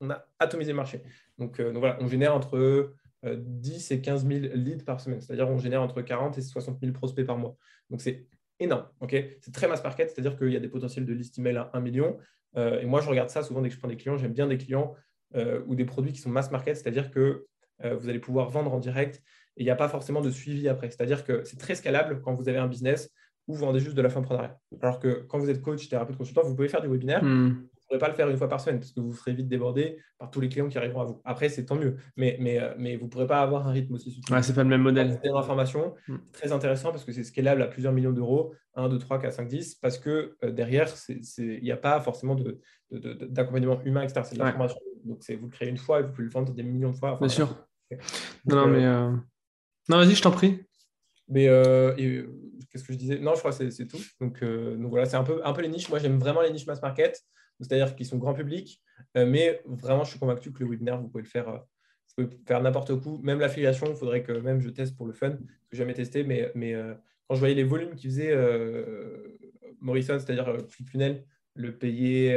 [0.00, 1.02] on a atomisé le marché.
[1.38, 5.48] Donc, donc voilà, on génère entre 10 euh, et 15 000 leads par semaine, c'est-à-dire
[5.48, 7.56] on génère entre 40 et 60 000 prospects par mois.
[7.90, 8.26] Donc c'est
[8.60, 8.86] énorme.
[9.00, 9.16] ok?
[9.40, 11.80] C'est très mass market, c'est-à-dire qu'il y a des potentiels de list email à 1
[11.80, 12.18] million.
[12.56, 14.16] Euh, et moi, je regarde ça souvent dès que je prends des clients.
[14.16, 14.94] J'aime bien des clients
[15.66, 17.46] ou des produits qui sont mass market, c'est-à-dire que
[17.84, 19.22] vous allez pouvoir vendre en direct
[19.56, 20.90] et il n'y a pas forcément de suivi après.
[20.90, 23.10] C'est-à-dire que c'est très scalable quand vous avez un business
[23.46, 24.22] où vous vendez juste de la fin
[24.80, 27.22] Alors que quand vous êtes coach, thérapeute, consultant, vous pouvez faire du webinaire.
[27.90, 30.30] Pourrez pas le faire une fois par semaine parce que vous serez vite débordé par
[30.30, 31.20] tous les clients qui arriveront à vous.
[31.24, 33.94] Après, c'est tant mieux, mais, mais, euh, mais vous ne pourrez pas avoir un rythme
[33.94, 34.32] aussi soutenu.
[34.32, 35.18] Ouais, c'est pas le même modèle.
[35.20, 36.16] C'est l'information, mm.
[36.30, 39.48] très intéressant parce que c'est scalable à plusieurs millions d'euros, 1, 2, 3, 4, 5,
[39.48, 42.36] 10, parce que euh, derrière, il n'y a pas forcément
[42.92, 44.20] d'accompagnement de, humain, etc.
[44.22, 44.78] C'est de l'information.
[45.04, 47.18] Donc, vous le créez une fois et vous pouvez le vendre des millions de fois.
[47.18, 47.66] Bien sûr.
[48.44, 48.84] non, mais.
[49.88, 50.64] Non, vas-y, je t'en prie.
[51.26, 51.46] Mais
[52.70, 53.18] qu'est-ce que je disais?
[53.18, 53.98] Non, je crois que c'est tout.
[54.20, 55.88] Donc, donc voilà, c'est un peu, un peu les niches.
[55.88, 57.20] Moi, j'aime vraiment les niches mass market
[57.60, 58.82] c'est-à-dire qu'ils sont grand public,
[59.16, 61.58] euh, mais vraiment, je suis convaincu que le webinaire, vous pouvez le faire, euh,
[62.16, 63.18] vous pouvez faire n'importe où.
[63.22, 65.38] Même l'affiliation, il faudrait que même je teste pour le fun, que
[65.72, 66.94] je jamais testé, mais, mais euh,
[67.28, 68.34] quand je voyais les volumes qu'il faisait
[69.80, 72.36] Morrison, c'est-à-dire ClickFunnels, le payer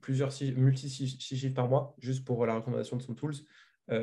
[0.00, 3.36] plusieurs multi-chiffres par mois, juste pour la recommandation de son tools,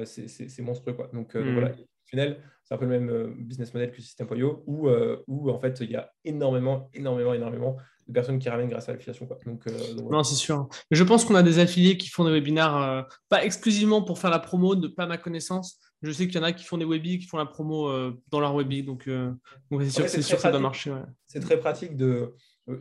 [0.06, 0.94] c'est monstrueux.
[0.94, 1.10] Quoi.
[1.14, 1.54] Donc, donc hmm.
[1.54, 1.74] voilà,
[2.06, 4.90] Funnel, c'est un peu le même business model que System.io, où,
[5.28, 7.78] où en fait, il y a énormément, énormément, énormément
[8.12, 9.28] de personnes qui ramènent grâce à l'affiliation.
[9.46, 9.72] Donc, euh,
[10.10, 10.68] Non, c'est sûr.
[10.90, 14.20] Mais je pense qu'on a des affiliés qui font des webinaires, euh, pas exclusivement pour
[14.20, 15.80] faire la promo, de pas ma connaissance.
[16.02, 18.20] Je sais qu'il y en a qui font des webis, qui font la promo euh,
[18.30, 18.84] dans leur webi.
[18.84, 20.94] Donc, c'est sûr, c'est sûr que ça doit marcher.
[21.28, 22.34] C'est très pratique de.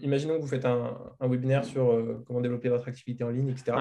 [0.02, 3.72] Imaginons que vous faites un, webinaire sur comment développer votre activité en ligne, etc.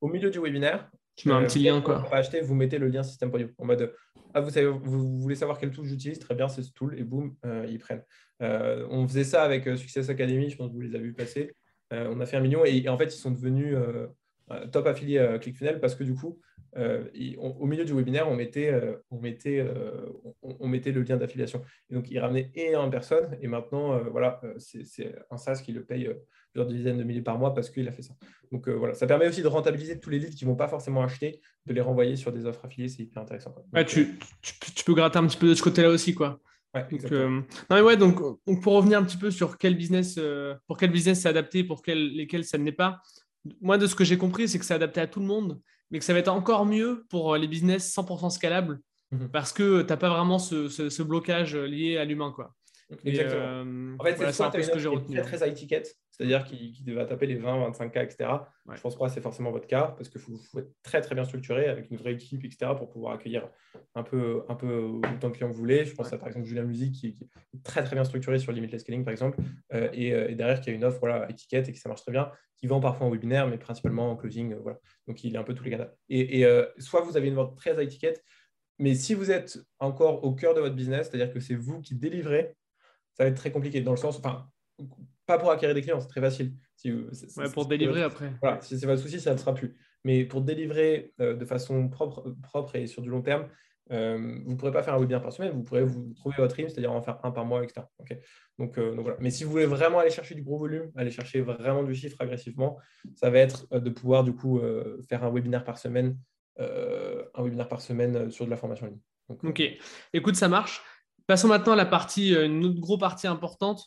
[0.00, 1.80] Au milieu du webinaire, tu mets un petit lien.
[1.80, 2.00] Quoi.
[2.00, 3.94] Pour acheter, vous mettez le lien System.io en mode
[4.32, 6.96] ah, vous, savez, vous, voulez savoir quel tool j'utilise Très bien, c'est ce tool.
[6.96, 7.34] Et boum,
[7.68, 8.04] ils prennent.
[8.42, 11.12] Euh, on faisait ça avec euh, Success Academy, je pense que vous les avez vu
[11.12, 11.54] passer.
[11.92, 13.76] Euh, on a fait un million et, en fait, ils sont devenus
[14.72, 16.40] top affiliés à ClickFunnels parce que du coup,
[16.76, 18.72] au milieu du webinaire, on mettait,
[19.10, 19.64] on mettait,
[20.42, 21.62] on, mettait le lien d'affiliation.
[21.90, 23.36] Et donc, ils ramenaient énormément de personnes.
[23.40, 26.08] Et maintenant, voilà, c'est un SaaS qui le paye
[26.52, 28.14] plusieurs dizaines de milliers par mois parce qu'il a fait ça.
[28.52, 31.02] Donc voilà, ça permet aussi de rentabiliser tous les leads qui ne vont pas forcément
[31.02, 33.54] acheter, de les renvoyer sur des offres affiliées, c'est hyper intéressant.
[33.86, 36.40] tu, tu, peux gratter un petit peu de ce côté-là aussi, quoi.
[36.76, 38.20] Euh, non mais ouais, donc,
[38.62, 41.82] pour revenir un petit peu sur quel business, euh, pour quel business c'est adapté, pour
[41.82, 43.02] quel, lesquels ça ne l'est pas.
[43.60, 45.60] Moi, de ce que j'ai compris, c'est que c'est adapté à tout le monde,
[45.90, 49.30] mais que ça va être encore mieux pour euh, les business 100% scalables, mhm.
[49.30, 52.32] parce que tu n'as pas vraiment ce, ce, blocage lié à l'humain.
[52.34, 52.54] Quoi.
[53.04, 53.96] Exactement.
[53.98, 55.16] en fait, c'est un peu ce que j'ai retenu.
[55.20, 58.30] Très, très high ticket, c'est-à-dire qui, qui va taper les 20, 25K, etc.
[58.66, 61.14] Je ne pense pas que c'est forcément votre cas, parce qu'il faut, être très très
[61.14, 63.48] bien structuré avec une vraie équipe, etc., pour pouvoir accueillir
[63.94, 65.84] un peu, un peu autant de clients que vous voulez.
[65.84, 68.82] Je pense à par exemple Julien Musique, qui, est très très bien structuré sur Limitless
[68.82, 69.38] Scaling, par exemple,
[69.72, 72.12] euh, euh, et, derrière qui a une offre voilà, étiquette et qui ça marche très
[72.12, 74.52] bien, qui vend parfois en webinaire, mais principalement en closing.
[74.52, 74.78] Euh, voilà.
[75.06, 75.88] Donc il est un peu tous les canaux.
[76.08, 76.44] Et,
[76.78, 78.14] soit vous avez une vente très high ticket,
[78.78, 81.94] mais si vous êtes encore au cœur de votre business, c'est-à-dire que c'est vous qui
[81.94, 82.56] délivrez,
[83.20, 84.48] ça va être très compliqué dans le sens, enfin,
[85.26, 86.54] pas pour acquérir des clients, c'est très facile.
[86.74, 86.90] Si,
[87.52, 88.32] pour délivrer après.
[88.40, 89.76] Voilà, si c'est votre souci, ça ne sera plus.
[90.04, 93.46] Mais pour délivrer euh, de façon propre, propre et sur du long terme,
[93.92, 96.54] euh, vous ne pourrez pas faire un webinaire par semaine, vous pourrez vous trouver votre
[96.54, 97.82] rythme, c'est-à-dire en faire un par mois, etc.
[98.58, 99.18] donc, euh, donc, voilà.
[99.20, 102.16] Mais si vous voulez vraiment aller chercher du gros volume, aller chercher vraiment du chiffre
[102.20, 102.78] agressivement,
[103.16, 104.62] ça va être de pouvoir du coup
[105.10, 106.16] faire un webinaire par semaine,
[106.58, 109.50] un webinaire par semaine sur de la formation en ligne.
[109.50, 109.62] ok,
[110.14, 110.82] écoute, ça marche.
[111.30, 113.86] Passons maintenant à la partie, une autre grosse partie importante,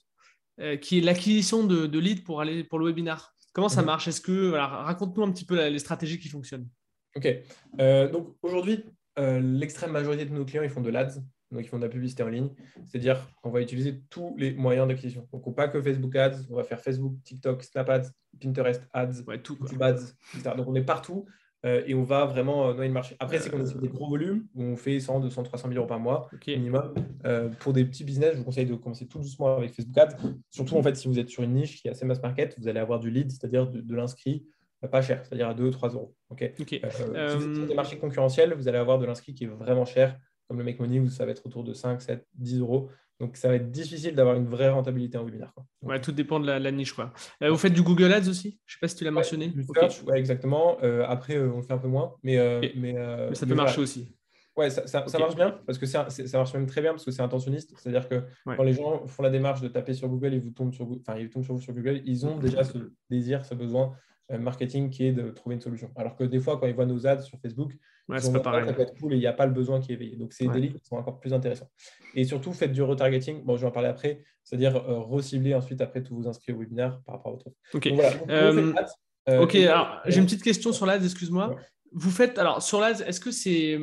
[0.61, 3.35] euh, qui est l'acquisition de, leads pour aller pour le webinar.
[3.51, 3.87] Comment ça mhm.
[3.87, 4.07] marche?
[4.07, 6.69] Est-ce que raconte-nous un petit peu les stratégies qui fonctionnent.
[7.17, 7.27] Ok.
[7.81, 8.85] Euh, donc aujourd'hui,
[9.19, 11.17] euh, l'extrême majorité de nos clients ils font de l'ads,
[11.51, 12.49] donc ils font de la publicité en ligne.
[12.85, 15.27] C'est-à-dire qu'on va utiliser tous les moyens d'acquisition.
[15.33, 19.57] Donc pas que Facebook Ads, on va faire Facebook, TikTok, Snap Ads, Pinterest Ads, tout,
[19.59, 20.55] YouTube Ads, etc.
[20.55, 21.25] Donc on est partout.
[21.65, 23.15] Euh, et on va vraiment euh, noyer le marché.
[23.19, 25.87] Après, c'est qu'on a des gros volumes, où on fait 100, 200, 300 000 euros
[25.87, 26.93] par mois minimum.
[27.25, 30.17] Euh, pour des petits business, je vous conseille de commencer tout doucement avec Facebook Ads.
[30.49, 32.67] Surtout, en fait, si vous êtes sur une niche qui est assez mass market, vous
[32.67, 34.45] allez avoir du lead, c'est-à-dire de, l'inscrit
[34.91, 36.13] pas cher, c'est-à-dire à 2, 3 euros.
[36.29, 36.51] Ok?
[36.89, 39.85] Si vous êtes sur des marchés concurrentiels, vous allez avoir de l'inscrit qui est vraiment
[39.85, 42.89] cher, comme le Make Money, où ça va être autour de 5, 7, 10 euros.
[43.23, 45.53] Donc, ça va être difficile d'avoir une vraie rentabilité en webinaire.
[45.53, 45.65] Quoi.
[45.81, 46.91] Ouais, tout dépend de la, niche.
[46.91, 47.13] Quoi.
[47.41, 48.59] Euh, vous faites du Google Ads aussi?
[48.65, 49.53] Je ne sais pas si tu l'as mentionné.
[50.05, 50.77] Ouais, exactement.
[50.83, 52.15] Euh, après, euh, on le fait un peu moins.
[52.21, 52.95] Mais, mais,
[53.33, 54.13] ça peut marcher aussi.
[54.57, 57.21] Ouais, ça, ça, marche bien parce que ça marche même très bien parce que c'est
[57.21, 57.73] intentionniste.
[57.77, 60.73] C'est-à-dire que quand les gens font la démarche de taper sur Google et vous tombent
[60.73, 62.77] sur, enfin, ils tombent sur vous sur Google, ils ont déjà ce
[63.09, 63.93] désir, ce besoin
[64.29, 65.91] marketing qui est de trouver une solution.
[65.95, 67.73] Alors que des fois, quand ils voient nos ads sur Facebook,
[68.09, 68.65] Ouais, c'est pas pareil.
[68.65, 70.17] Ça peut être cool et il n'y a pas le besoin qui est éveillé.
[70.17, 71.69] Donc, c'est des leads qui sont encore plus intéressants.
[72.15, 73.43] Et surtout, faites du retargeting.
[73.43, 74.23] Bon, je vais en parler après.
[74.43, 77.87] C'est-à-dire euh, recibler ensuite après tous vos inscrits au webinaire par rapport à votre Ok.
[77.87, 78.73] Euh,
[79.29, 81.55] euh, ok, alors j'ai une petite question sur l'ADS, excuse-moi.
[81.93, 83.79] Vous faites, alors sur l'ADS, est-ce que c'est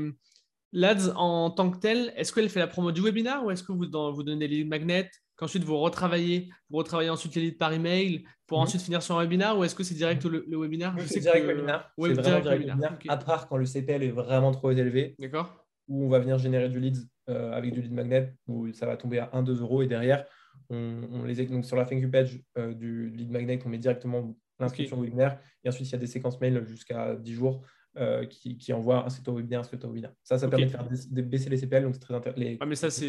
[0.72, 3.72] l'ADS en tant que tel, est-ce qu'elle fait la promo du webinaire ou est-ce que
[3.72, 7.72] vous, dans, vous donnez les magnets qu'ensuite vous retravaillez, vous retravaillez ensuite les leads par
[7.72, 8.64] email pour mhm.
[8.64, 11.90] ensuite finir sur un webinaire ou est-ce que c'est direct le, webinaire C'est direct webinaire.
[11.98, 12.98] c'est vraiment direct, webinaire.
[13.08, 15.16] À part quand le CPL est vraiment trop élevé.
[15.18, 15.66] D'accord.
[15.88, 16.98] Où on va venir générer du lead
[17.30, 20.26] euh, avec du lead magnet où ça va tomber à 1-2 euros et derrière,
[20.68, 24.36] on, les donc sur la thank you page euh, du lead magnet, on met directement
[24.60, 25.38] l'inscription au webinaire.
[25.64, 27.62] Et ensuite, il y a des séquences mail jusqu'à 10 jours
[27.96, 30.12] euh, qui, qui envoient un au webinaire, un au webinaire.
[30.22, 30.86] Ça, ça permet de, faire
[31.24, 31.82] baisser les CPL.
[31.82, 32.58] Donc, c'est très intéressant.
[32.60, 33.08] Ah, mais ça, c'est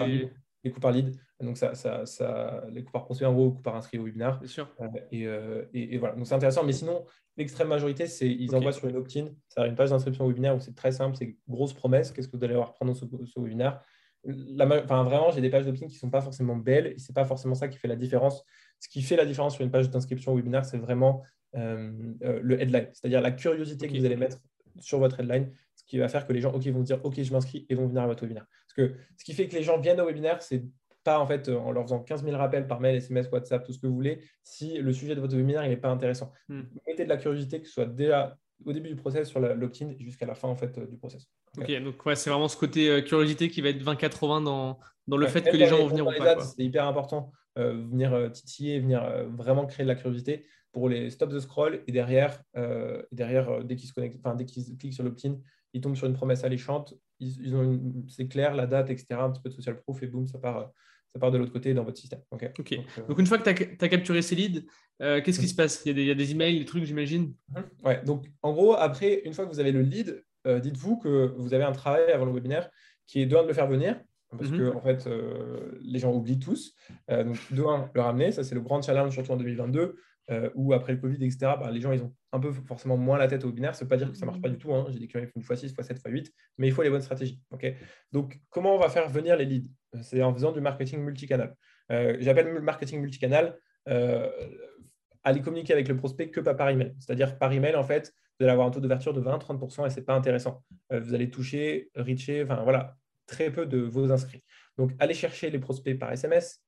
[0.64, 1.16] les coûts par lead.
[1.40, 4.40] Donc, ça, ça, ça, les coûts par prospect, en gros, coûts par inscrit au webinaire.
[4.40, 4.70] Bien sûr.
[4.80, 6.16] Euh, euh, et, et, voilà.
[6.16, 6.64] Donc, c'est intéressant.
[6.64, 7.06] Mais sinon,
[7.38, 9.30] l'extrême majorité, c'est ils envoient sur une opt-in.
[9.48, 11.16] C'est une page d'inscription au webinaire où c'est très simple.
[11.18, 12.12] C'est grosse promesse.
[12.12, 13.82] Qu'est-ce que vous allez avoir prendre ce, ce webinaire
[14.24, 16.88] la, enfin, Vraiment, j'ai des pages d'opt-in qui ne sont pas forcément belles.
[16.88, 18.44] Et ce n'est pas forcément ça qui fait la différence.
[18.80, 21.24] Ce qui fait la différence sur une page d'inscription au webinaire, c'est vraiment
[21.56, 24.38] euh, le headline, c'est-à-dire la curiosité que vous allez mettre
[24.80, 27.32] sur votre headline, ce qui va faire que les gens ok, vont dire OK, je
[27.34, 28.46] m'inscris et vont venir à votre webinaire.
[28.74, 30.64] Parce que ce qui fait que les gens viennent au webinaire, c'est
[31.04, 33.80] pas en fait en leur faisant 15 000 rappels par mail, SMS, WhatsApp, tout ce
[33.80, 36.32] que vous voulez, si le sujet de votre webinaire n'est pas intéressant.
[36.48, 36.62] Hmm.
[36.88, 40.26] Mettez de la curiosité, que ce soit déjà au début du process sur l'opt-in jusqu'à
[40.26, 41.28] la fin en fait, du process.
[41.58, 45.18] Ok, donc ouais, c'est vraiment ce côté euh, curiosité qui va être 20-80 dans, dans
[45.18, 46.40] le fait que les gens vont venir ou pas.
[46.40, 49.04] C'est hyper important, euh, venir euh, titiller, venir
[49.36, 52.42] vraiment créer de la curiosité pour les stop the scroll et derrière,
[53.12, 55.36] derrière dès qu'ils se connectent, enfin dès qu'ils cliquent sur l'opt-in,
[55.74, 59.42] ils tombent sur une promesse alléchante, ils, ont c'est clair, la date, etc., un petit
[59.42, 60.72] peu de social proof et boum, ça part,
[61.14, 62.22] ça part de l'autre côté dans votre système.
[62.32, 62.52] Ok.
[62.58, 63.50] Donc, Donc, une fois que tu
[63.86, 64.66] as, capturé ces leads,
[65.00, 65.84] qu'est-ce qui se passe?
[65.86, 67.34] Il y, a des, il y, a des, emails, des trucs, j'imagine?
[67.50, 67.64] Mhm.
[67.84, 71.54] Ouais, donc en gros, après, une fois que vous avez le lead, dites-vous que vous
[71.54, 72.70] avez un travail avant le webinaire
[73.08, 74.58] qui est de de le faire venir, parce mhm.
[74.58, 75.10] que en fait,
[75.82, 76.76] les gens oublient tous.
[77.10, 79.96] donc, de un, le ramener, ça c'est le grand challenge, surtout en 2022.
[80.30, 83.18] Euh, ou après le Covid, etc., bah, les gens, ils ont un peu forcément moins
[83.18, 83.76] la tête au binaire.
[83.76, 84.74] Ça ne veut pas dire que ça ne marche pas du tout.
[84.74, 84.86] Hein.
[84.90, 86.84] J'ai des clients qui font une fois 6, fois 7, fois 8, mais il faut
[86.84, 87.42] les bonnes stratégies.
[88.12, 89.70] Donc, comment on va faire venir les leads?
[90.02, 91.56] C'est en faisant du marketing multicanal.
[91.92, 93.58] Euh, J'appelle marketing multicanal
[93.90, 94.30] euh,
[95.24, 96.96] aller communiquer avec le prospect que pas par email.
[97.00, 99.98] C'est-à-dire par email, en fait, vous allez avoir un taux d'ouverture de 20-30% et ce
[99.98, 100.64] n'est pas intéressant.
[100.94, 102.96] Euh, vous allez toucher, reacher, enfin voilà,
[103.28, 104.44] très peu de vos inscrits.
[104.78, 106.64] Donc, allez chercher les prospects par SMS,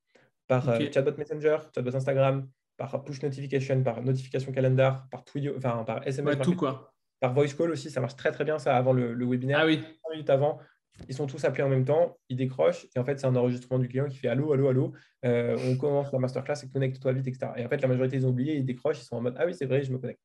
[0.47, 2.49] par chatbot Messenger, chatbot Instagram,
[2.91, 6.39] par push notification, par notification calendar, par Twilio, enfin par SMS.
[6.39, 6.93] tout quoi.
[7.19, 9.59] Par voice call aussi, ça marche très très bien ça avant le, webinaire.
[9.61, 9.81] Ah oui.
[10.11, 10.59] minutes avant,
[11.07, 13.79] ils sont tous appelés en même temps, ils décrochent et en fait c'est un enregistrement
[13.79, 14.93] du client qui fait allô, allô, allô,
[15.25, 17.53] euh, on commence la masterclass et connecte-toi vite, etc.
[17.55, 19.45] Et en fait la majorité ils ont oublié, ils décrochent, ils sont en mode ah
[19.45, 20.19] oui c'est vrai, je me connecte.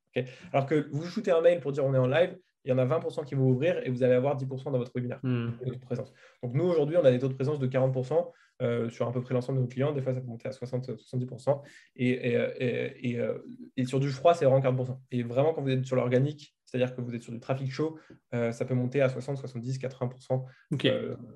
[0.53, 2.79] Alors que vous shootez un mail pour dire on est en live, il y en
[2.79, 5.53] a 20% qui vont ouvrir et vous allez avoir 10% dans votre webinaire hmm.
[5.81, 6.12] présence.
[6.42, 8.31] Donc nous aujourd'hui on a des taux de présence de 40%.
[8.61, 9.92] Euh, sur à peu près l'ensemble de nos clients.
[9.92, 11.62] Des fois, ça peut monter à 60-70%.
[11.94, 13.38] Et, et, euh,
[13.77, 14.99] et, sur du froid, c'est vraiment 40%.
[15.12, 17.99] Et vraiment, quand vous êtes sur l'organique, c'est-à-dire que vous êtes sur du trafic chaud,
[18.35, 20.44] euh, ça peut monter à 60, 70, 80%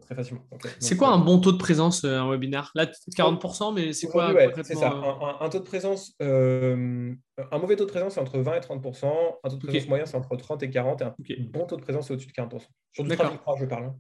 [0.03, 0.43] très facilement.
[0.79, 4.75] c'est quoi un bon taux de présence un webinaire Là, 40%, mais c'est quoi C'est
[4.75, 4.93] ça.
[5.41, 9.07] Un, taux de présence, un mauvais taux de présence, c'est entre 20 et 30%.
[9.43, 11.01] Un taux de présence moyen, c'est entre 30 et 40.
[11.01, 11.15] Et un
[11.51, 12.67] bon taux de présence, c'est au-dessus de 40%.
[12.93, 13.85] Sur du trafic froid, je parle.
[13.85, 13.97] Hein.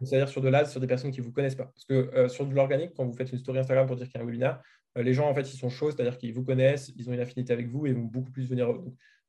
[0.00, 1.64] C'est-à-dire sur de l'AS, sur des personnes qui ne vous connaissent pas.
[1.66, 4.20] Parce que sur de l'organique, quand vous faites une story Instagram pour dire qu'il y
[4.20, 4.60] a un webinaire,
[4.96, 7.20] euh, les gens, en fait, ils sont chauds, c'est-à-dire qu'ils vous connaissent, ils ont une
[7.20, 8.72] affinité avec vous et vont beaucoup plus venir.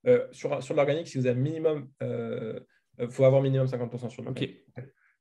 [0.08, 2.60] Euh, sur, sur l'organique, si vous avez minimum, il euh,
[3.10, 4.64] faut avoir minimum 50% sur l'organique.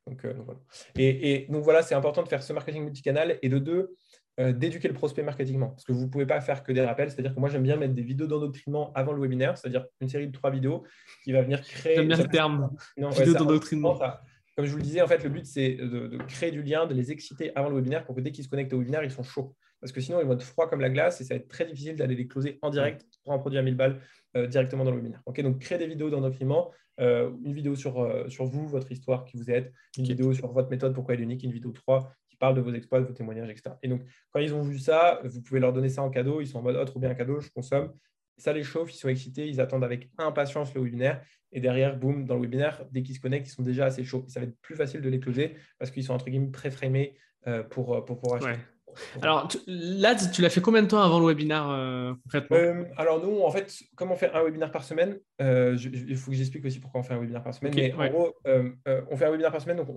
[0.07, 0.61] Donc, voilà.
[0.97, 3.97] Et, donc voilà, c'est important de faire ce marketing multicanal et de deux,
[4.39, 5.69] d'éduquer le prospect marketingement.
[5.71, 7.11] Parce que vous ne pouvez pas faire que des rappels.
[7.11, 10.27] C'est-à-dire que moi, j'aime bien mettre des vidéos d'endoctrinement avant le webinaire, c'est-à-dire une série
[10.27, 10.85] de trois vidéos
[11.23, 11.97] qui va venir créer.
[11.97, 12.71] J'aime bien le terme.
[12.99, 13.99] vidéo d'endoctrinement
[14.57, 16.95] comme je vous le disais, en fait, le but, c'est de, créer du lien, de
[16.95, 19.23] les exciter avant le webinaire pour que dès qu'ils se connectent au webinaire, ils sont
[19.23, 19.55] chauds.
[19.81, 21.67] Parce que sinon, ils vont être froids comme la glace et ça va être très
[21.67, 24.01] difficile d'aller les closer en direct pour un produit à 1000 balles
[24.37, 25.23] euh, directement dans le webinaire.
[25.27, 29.37] donc, créer des vidéos d'endoctrinement, euh, une vidéo sur, euh, sur vous, votre histoire, qui
[29.37, 32.37] vous êtes, une vidéo sur votre méthode, pourquoi elle est unique, une vidéo 3 qui
[32.37, 33.77] parle de vos exploits, de vos témoignages, etc.
[33.83, 36.40] Et donc, quand ils ont vu ça, vous pouvez leur donner ça en cadeau.
[36.40, 37.93] Ils sont en mode, oh, trop bien un cadeau, je consomme
[38.37, 41.23] ça les chauffe, ils sont excités, ils attendent avec impatience le webinaire.
[41.53, 44.25] Et derrière, boum, dans le webinaire, dès qu'ils se connectent, ils sont déjà assez chauds.
[44.29, 47.16] Ça va être plus facile de les closer parce qu'ils sont entre guillemets pré-framés
[47.47, 48.61] euh, pour, euh, pour pouvoir acheter.
[49.23, 52.85] Alors là, tu l'as fait combien de temps avant le webinaire euh, concrètement?
[52.97, 56.64] Alors nous, en fait, comme on fait un webinaire par semaine, il faut que j'explique
[56.64, 57.75] aussi pourquoi on fait un webinaire par semaine.
[57.75, 59.88] mais en gros, on fait un webinaire par semaine, donc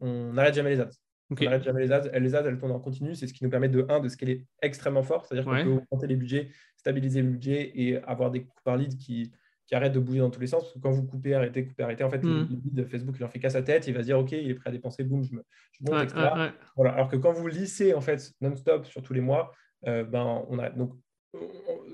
[0.00, 0.90] on n'arrête jamais les ads.
[1.30, 2.18] On n'arrête jamais les ads.
[2.18, 3.14] Les ads, elles tournent en continu.
[3.14, 5.24] C'est ce qui nous permet de, un, de scaler extrêmement fort.
[5.24, 8.96] C'est-à-dire qu'on peut augmenter les budgets, stabiliser le budget et avoir des coûts par lead
[8.96, 9.30] qui,
[9.66, 10.62] qui arrêtent de bouger dans tous les sens.
[10.64, 12.60] Parce que quand vous coupez, arrêtez, coupez, arrêtez, en fait, le, hmm.
[12.64, 13.86] lead Facebook, il en fait qu'à sa tête.
[13.86, 16.02] Il va se dire, OK, il est prêt à dépenser, boum, je, me, je monte,
[16.02, 16.52] etc.
[16.74, 16.92] Voilà.
[16.92, 19.52] Alors que quand vous lissez, en fait, non-stop sur tous les mois,
[19.86, 20.70] euh, ben, on a.
[20.70, 20.94] Donc,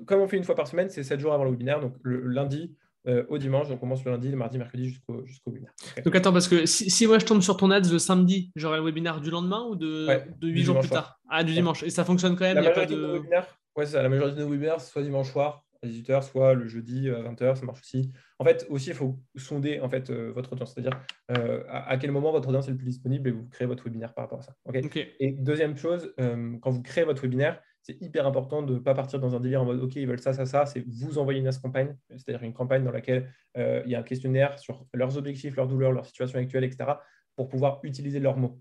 [0.06, 1.80] comme on fait une fois par semaine, c'est 7 jours avant le webinaire.
[1.80, 2.74] Donc, le lundi,
[3.06, 3.68] euh, au dimanche.
[3.68, 5.72] Donc, on commence le lundi, le mardi, mercredi jusqu'au jusqu'au webinaire.
[6.04, 8.84] Donc, attends, parce que si, moi je tombe sur ton ads le samedi, j'aurai le
[8.84, 11.18] webinaire du lendemain ou de, de 8 jours plus tard?
[11.28, 11.82] Ah, du dimanche.
[11.82, 13.06] Et ça fonctionne quand même La majorité de...
[13.06, 14.02] webinaires, ouais, c'est ça.
[14.02, 17.56] La majorité de nos webinaires, soit dimanche soir à 18h, soit le jeudi à 20h,
[17.56, 18.10] ça marche aussi.
[18.38, 20.98] En fait, aussi, il faut sonder en fait, euh, votre audience, c'est-à-dire
[21.30, 24.14] euh, à, quel moment votre audience est le plus disponible et vous créez votre webinaire
[24.14, 24.54] par rapport à ça.
[25.20, 29.20] Et deuxième chose, quand vous créez votre webinaire, c'est hyper important de ne pas partir
[29.20, 30.66] dans un délire en mode OK, ils veulent ça, ça, ça.
[30.66, 34.02] C'est vous envoyer une campagne, c'est-à-dire une campagne dans laquelle euh, il y a un
[34.02, 36.94] questionnaire sur leurs objectifs, leurs douleurs, leur situation actuelle, etc
[37.36, 38.58] pour pouvoir utiliser leurs mots.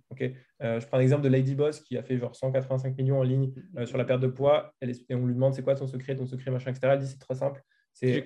[0.61, 3.53] Euh, je prends l'exemple de Lady Boss qui a fait genre 185 millions en ligne
[3.77, 4.73] euh, sur la perte de poids.
[4.81, 6.89] Elle et on lui demande c'est quoi ton secret, ton secret, machin, etc.
[6.91, 7.63] Elle dit c'est très simple.
[7.93, 8.25] C'est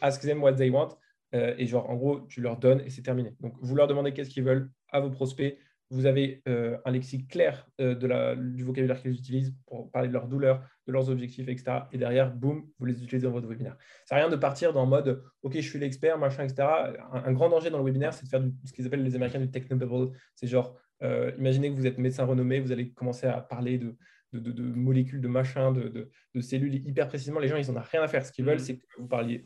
[0.00, 0.96] ask them what they want.
[1.34, 3.34] et genre, en gros, tu leur donnes et c'est terminé.
[3.40, 5.58] Donc, vous leur demandez qu'est-ce qu'ils veulent à vos prospects
[5.90, 10.08] vous avez euh, un lexique clair euh, de la, du vocabulaire qu'ils utilisent pour parler
[10.08, 11.82] de leurs douleurs, de leurs objectifs, etc.
[11.92, 13.76] Et derrière, boum, vous les utilisez dans votre webinaire.
[14.06, 16.66] Ça rien de partir dans le mode OK, je suis l'expert, machin, etc.
[17.12, 19.50] Un, grand danger dans le webinaire, c'est de faire ce qu'ils appellent les Américains du
[19.50, 20.16] technobabble.
[20.34, 23.96] C'est genre, euh, imaginez que vous êtes médecin renommé, vous allez commencer à parler de,
[24.32, 27.40] de, molécules, de machin, de, cellules hyper précisément.
[27.40, 28.24] Les gens, ils n'en ont rien à faire.
[28.24, 28.60] Ce qu'ils veulent, mmh.
[28.60, 29.44] c'est que vous parliez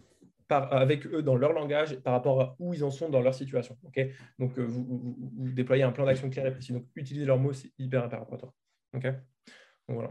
[0.50, 3.76] avec eux dans leur langage par rapport à où ils en sont dans leur situation.
[3.86, 5.16] Okay Donc, euh, vous,
[5.52, 6.72] déployez un plan d'action clair et précis.
[6.72, 8.52] Donc, utiliser leurs mots, c'est hyper important.
[8.94, 9.04] OK?
[9.04, 9.12] Donc,
[9.88, 10.10] voilà.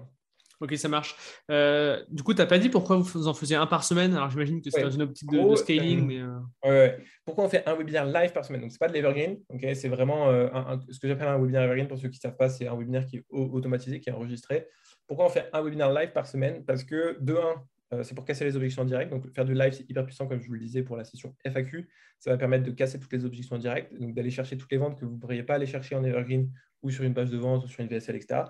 [0.60, 1.16] Ok, ça marche.
[1.52, 4.16] Euh, du coup, tu n'as pas dit pourquoi vous en faisiez un par semaine?
[4.16, 6.20] Alors, j'imagine que c'est dans une optique de, scaling.
[6.20, 8.62] Euh, mais, Pourquoi on fait un webinaire live par semaine?
[8.62, 9.38] Donc, ce n'est pas de l'evergreen.
[9.50, 10.32] Okay c'est vraiment
[10.90, 11.88] ce que j'appelle un webinaire evergreen.
[11.88, 14.68] Pour ceux qui ne savent pas, c'est un webinaire qui est automatisé, qui est enregistré.
[15.06, 16.66] Pourquoi on fait un webinaire live par semaine?
[16.66, 19.12] Parce que, de un, euh, c'est pour casser les objections en direct.
[19.12, 21.36] Donc, faire du live, c'est hyper puissant, comme je vous le disais pour la session
[21.46, 21.88] FAQ.
[22.20, 24.78] Ça va permettre de casser toutes les objections en direct, donc d'aller chercher toutes les
[24.78, 26.52] ventes que vous ne pourriez pas aller chercher en Evergreen
[26.84, 28.44] ou sur une page de vente ou sur une VSL, etc.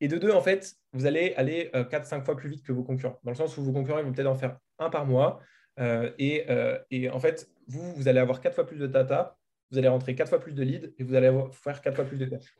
[0.00, 2.82] Et de deux, en fait, vous allez aller 4-5 euh, fois plus vite que vos
[2.82, 5.40] concurrents, dans le sens où vos concurrents ils vont peut-être en faire un par mois.
[5.80, 9.38] Euh, et, en fait, vous, vous allez avoir 4 fois plus de data,
[9.70, 12.18] vous allez rentrer 4 fois plus de leads et vous allez faire 4 fois plus
[12.18, 12.54] de tâches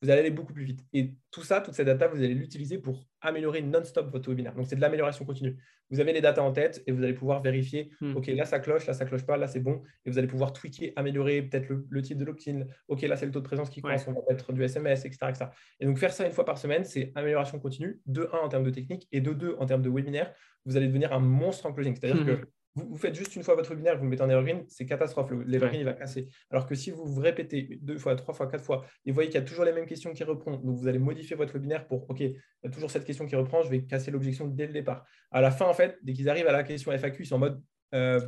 [0.00, 0.84] vous allez aller beaucoup plus vite.
[0.92, 4.54] Et tout ça, toute cette data, vous allez l'utiliser pour améliorer non-stop votre webinaire.
[4.54, 5.56] Donc, c'est de l'amélioration continue.
[5.90, 8.16] Vous avez les datas en tête et vous allez pouvoir vérifier, hmm.
[8.16, 9.82] OK, là, ça cloche, là, ça cloche pas, là, c'est bon.
[10.04, 12.64] Et vous allez pouvoir tweaker, améliorer peut-être le, type de lock-in.
[12.88, 15.18] OK, là, c'est le taux de présence qui correspond, on va mettre du SMS, etc.,
[15.28, 15.46] etc.
[15.80, 18.64] Et donc, faire ça une fois par semaine, c'est amélioration continue, de 1 en termes
[18.64, 20.32] de technique et de 2 en termes de webinaire.
[20.64, 21.96] Vous allez devenir un monstre en closing.
[21.96, 22.46] C'est-à-dire que
[22.88, 25.30] vous, faites juste une fois votre webinaire, vous le mettez en evergreen, c'est catastrophe.
[25.46, 26.28] L'evergreen, il va casser.
[26.50, 29.28] Alors que si vous vous répétez deux fois, trois fois, quatre fois, et vous voyez
[29.28, 31.86] qu'il y a toujours les mêmes questions qui reprennent, donc vous allez modifier votre webinaire
[31.86, 34.66] pour, OK, il y a toujours cette question qui reprend, je vais casser l'objection dès
[34.66, 35.04] le départ.
[35.30, 37.38] À la fin, en fait, dès qu'ils arrivent à la question FAQ, ils sont en
[37.38, 37.62] mode
[37.94, 38.20] euh,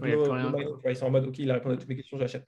[0.88, 2.46] ils sont en mode OK, il a répondu à toutes mes questions, j'achète.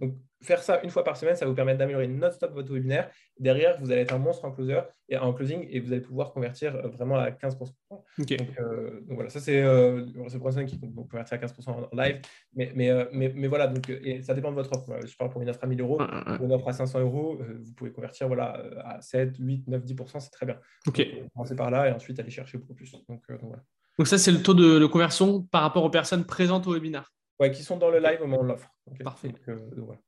[0.00, 3.10] Donc, faire ça une fois par semaine, ça vous permet d'améliorer non-stop votre webinaire.
[3.38, 6.32] Derrière, vous allez être un monstre en closer et en closing et vous allez pouvoir
[6.32, 7.72] convertir euh, vraiment à 15%.
[8.20, 12.20] Euh, donc, voilà, ça c'est euh, le qui vont convertir à 15% en live.
[12.54, 15.06] Mais, mais, mais, mais, voilà, donc et ça dépend de votre offre.
[15.06, 15.98] Je parle pour une offre à 1000 euros,
[16.36, 20.20] pour une offre à 500 euros, vous pouvez convertir voilà, à 7, 8, 9, 10%,
[20.20, 20.58] c'est très bien.
[20.86, 21.06] Ok.
[21.34, 22.90] commencer par là et ensuite aller chercher beaucoup plus.
[23.08, 23.62] Donc, donc voilà.
[23.98, 27.12] Donc ça, c'est le taux de, conversion par rapport aux personnes présentes au webinaire.
[27.38, 28.70] Oui, qui sont dans le live au moment de l'offre.
[29.02, 29.32] Parfait.
[29.48, 29.56] Euh,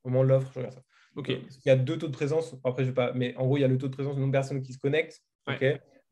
[0.04, 0.82] au moment de l'offre, je regarde ça.
[1.14, 1.28] Ok.
[1.28, 2.54] il y a deux taux de présence.
[2.64, 3.12] Après, je vais pas.
[3.12, 4.72] Mais en gros, il y a le taux de présence de nombre de personnes qui
[4.72, 5.20] se connectent.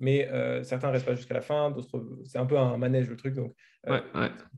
[0.00, 3.11] Mais euh, certains ne restent pas jusqu'à la fin, d'autres, c'est un peu un manège
[3.11, 3.35] le truc.
[3.35, 3.54] Donc,
[3.87, 4.00] euh,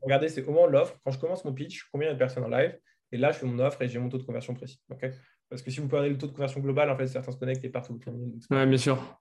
[0.01, 0.97] regardez, c'est au moment de l'offre.
[1.03, 2.79] Quand je commence mon pitch, combien il y a de personnes en live?
[3.11, 4.79] Et là, je fais mon offre et j'ai mon taux de conversion précis.
[5.49, 7.63] Parce que si vous prenez le taux de conversion global, en fait, certains se connectent
[7.63, 7.99] et partout.
[8.49, 9.19] Oui, bien sûr.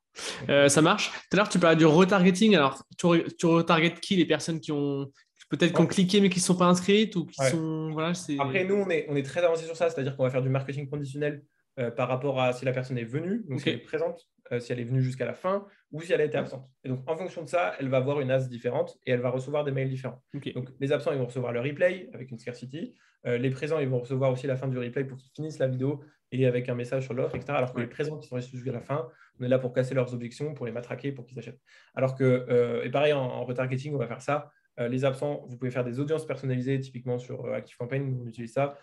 [0.48, 1.10] Euh, ça marche.
[1.10, 2.54] Tout à l'heure, tu parlais du retargeting.
[2.56, 3.06] Alors, tu,
[3.38, 5.10] tu retargetes qui Les personnes qui ont
[5.50, 7.90] peut-être qui ont cliqué mais qui ne sont pas inscrites ou qui sont.
[7.92, 9.90] Voilà, Après, nous, on est, on est très avancé sur ça.
[9.90, 11.42] C'est-à-dire qu'on va faire du marketing conditionnel
[11.78, 14.60] euh, par rapport à si la personne est venue, donc si elle est présente, euh,
[14.60, 16.68] si elle est venue jusqu'à la fin ou si elle a été absente.
[16.84, 19.30] Et donc, en fonction de ça, elle va avoir une as différente et elle va
[19.30, 20.22] recevoir des mails différents.
[20.54, 22.94] Donc, les absents, ils vont recevoir le replay avec une scarcity.
[23.24, 26.02] les présents, ils vont recevoir aussi la fin du replay pour qu'ils finissent la vidéo
[26.32, 27.52] et avec un message sur l'offre, etc.
[27.52, 29.08] Alors que les présents qui sont restés jusqu'à la fin,
[29.38, 31.60] on est là pour casser leurs objections, pour les matraquer, pour qu'ils achètent.
[31.94, 34.50] Alors que, euh, et pareil, en, retargeting, on va faire ça.
[34.80, 38.52] Euh, les absents, vous pouvez faire des audiences personnalisées, typiquement sur euh, ActiveCampaign, on utilise
[38.52, 38.78] ça.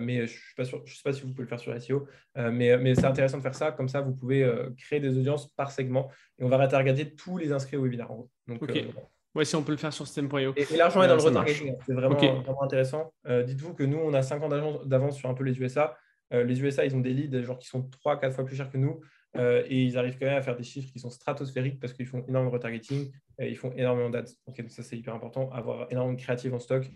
[0.00, 2.06] Mais je ne sais pas si vous pouvez le faire sur SEO.
[2.36, 3.72] mais, mais c'est intéressant de faire ça.
[3.72, 7.52] Comme ça, vous pouvez créer des audiences par segment et on va retargeter tous les
[7.52, 8.08] inscrits au webinaire.
[8.46, 8.60] Donc,
[9.34, 10.52] Oui, si on peut le faire sur system.io.
[10.56, 11.74] Et, et l'argent est dans le retargeting.
[11.86, 13.12] C'est vraiment, vraiment, intéressant.
[13.26, 14.48] Dites-vous que nous, on a 5 ans
[14.84, 15.96] d'avance sur un peu les USA.
[16.32, 18.78] Euh, les USA, ils ont des leads genre, qui sont 3-4 fois plus chers que
[18.78, 19.00] nous.
[19.36, 22.06] Euh, et ils arrivent quand même à faire des chiffres qui sont stratosphériques parce qu'ils
[22.06, 24.24] font énormément de retargeting, et ils font énormément d'ads.
[24.46, 26.88] Donc ça, c'est hyper important, avoir énormément de créatives en stock euh,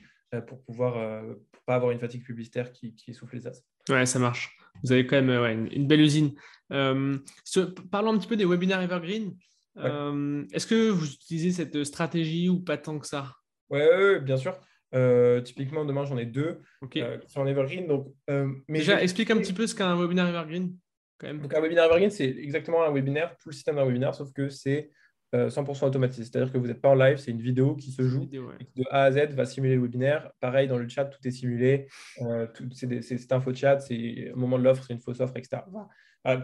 [0.43, 1.23] pour pouvoir
[1.67, 3.53] pas avoir une fatigue publicitaire qui, qui essouffle les ads.
[3.89, 4.57] Ouais, ça marche.
[4.83, 6.35] Vous avez quand même une, belle usine.
[6.69, 9.35] parlons un petit peu des webinaires Evergreen.
[9.77, 13.33] Est-ce que vous utilisez cette stratégie ou pas tant que ça?
[13.71, 14.59] Oui, ouais, bien sûr.
[14.95, 17.87] Euh, typiquement, demain, j'en ai deux euh, qui sont en Evergreen.
[17.87, 20.77] Donc, euh, mais Déjà, explique un petit peu ce qu'est un webinaire Evergreen.
[21.19, 21.41] Quand même.
[21.41, 24.49] Donc, un webinaire Evergreen, c'est exactement un webinaire, tout le système d'un webinaire, sauf que
[24.49, 24.91] c'est
[25.35, 26.25] 100% automatisé.
[26.25, 29.05] C'est-à-dire que vous n'êtes pas en live, c'est une vidéo qui se joue de A
[29.05, 30.31] à Z va simuler le webinaire.
[30.41, 31.89] Pareil, dans le chat, tout est simulé.
[32.73, 35.63] c'est info chat, c'est au moment de l'offre, c'est une fausse offre, etc.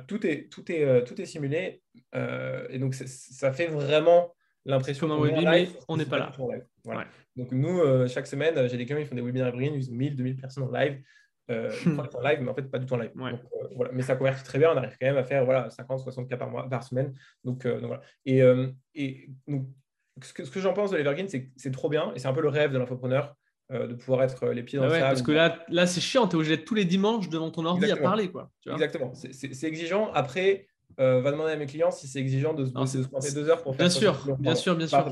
[0.06, 1.82] tout, est, tout, est, tout est simulé.
[2.14, 4.34] et donc, ça fait vraiment
[4.64, 6.32] l'impression qu'on est en live, on n'est pas là.
[7.36, 10.16] Donc, nous, chaque semaine, j'ai des clients qui font des webinaires evergreen, ils ont 1000,
[10.16, 11.00] 2000 personnes en live.
[11.50, 11.70] Euh,
[12.14, 13.10] en live, mais en fait, pas du tout en live.
[13.14, 13.40] Donc,
[13.74, 13.92] voilà.
[13.92, 14.70] Mais ça convertit très bien.
[14.72, 17.12] On arrive quand même à faire voilà, 50, 60 cas par, mois, par semaine.
[17.44, 18.02] Donc, donc voilà.
[18.24, 18.40] Et,
[18.94, 19.66] et donc,
[20.22, 22.28] ce que, ce que j'en pense de l'Evergreen, c'est que c'est trop bien et c'est
[22.28, 23.34] un peu le rêve de l'infopreneur
[23.72, 26.00] euh, de pouvoir être euh, les pieds dans ah le Parce que là, là c'est
[26.00, 28.28] chiant, tu es obligé d'être tous les dimanches devant ton ordi à parler.
[28.28, 30.10] Quoi, Exactement, c'est exigeant.
[30.12, 30.66] Après,
[30.98, 33.76] euh, va demander à mes clients si c'est exigeant de se, de deux heures pour
[33.76, 35.04] faire bien sûr, bien sûr, bien sûr.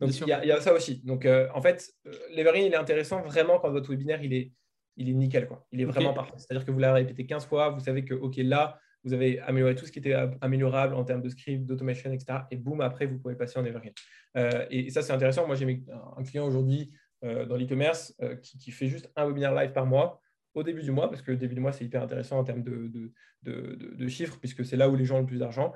[0.00, 1.00] Donc il y, a ça aussi.
[1.02, 1.90] Donc en fait,
[2.34, 4.52] l'Evergreen, il est intéressant vraiment quand votre webinaire il est,
[4.98, 5.46] il est nickel.
[5.46, 5.66] Quoi.
[5.72, 6.34] Il est vraiment parfait.
[6.36, 9.74] C'est-à-dire que vous l'avez répété 15 fois, vous savez que OK, là, vous avez amélioré
[9.74, 12.40] tout ce qui était améliorable en termes de script, d'automation, etc.
[12.50, 13.92] Et boum, après, vous pouvez passer en Evergreen.
[14.36, 15.46] Euh, et, ça, c'est intéressant.
[15.46, 15.84] Moi, j'ai
[16.16, 16.90] un client aujourd'hui
[17.24, 20.20] euh, dans l'e-commerce euh, qui, fait juste un webinaire live par mois
[20.54, 22.64] au début du mois, parce que le début du mois, c'est hyper intéressant en termes
[22.64, 23.12] de,
[23.44, 25.72] de, chiffres, puisque c'est là où les gens ont le plus d'argent.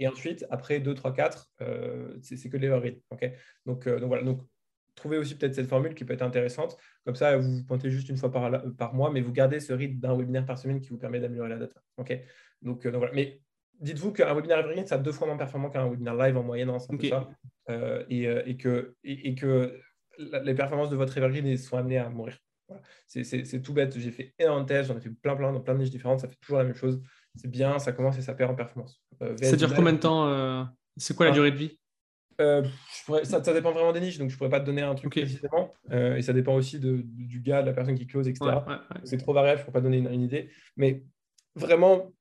[0.00, 1.52] et ensuite, après 2, 3, 4,
[2.22, 2.96] c'est que de l'Evergreen.
[3.64, 4.24] donc, donc voilà.
[4.24, 4.40] Donc,
[4.96, 6.76] trouvez aussi peut-être cette formule qui peut être intéressante.
[7.04, 9.72] Comme ça, vous vous pointez juste une fois par, par mois, mais vous gardez ce
[9.72, 11.80] rythme d'un webinaire par semaine qui vous permet d'améliorer la data.
[11.98, 12.18] ok
[12.62, 13.12] donc, voilà.
[13.12, 13.40] Mais
[13.80, 16.70] dites-vous qu'un webinaire evergreen, ça a deux fois moins performant qu'un webinaire live en moyenne,
[16.70, 17.28] hein, ça.
[17.68, 19.78] Euh, euh, et, que, et, que
[20.18, 22.38] les performances de votre evergreen sont amenées à mourir.
[23.06, 23.98] C'est tout bête.
[23.98, 26.20] J'ai fait énormément de tests, j'en ai fait plein, plein, dans plein de niches différentes.
[26.20, 27.00] Ça fait toujours la même chose.
[27.34, 29.02] C'est bien, ça commence et ça perd en performance.
[29.22, 31.34] Euh, ça dure combien de temps C'est quoi la ah.
[31.34, 31.78] durée de vie?
[32.38, 35.72] Ça, dépend vraiment des niches, donc je ne pourrais pas te donner un truc précisément.
[35.90, 38.58] et ça dépend aussi de, du gars, de la personne qui close, etc.
[39.04, 40.50] c'est trop variable, je ne pourrais pas donner une, une, idée.
[40.76, 41.02] Mais
[41.54, 42.12] vraiment,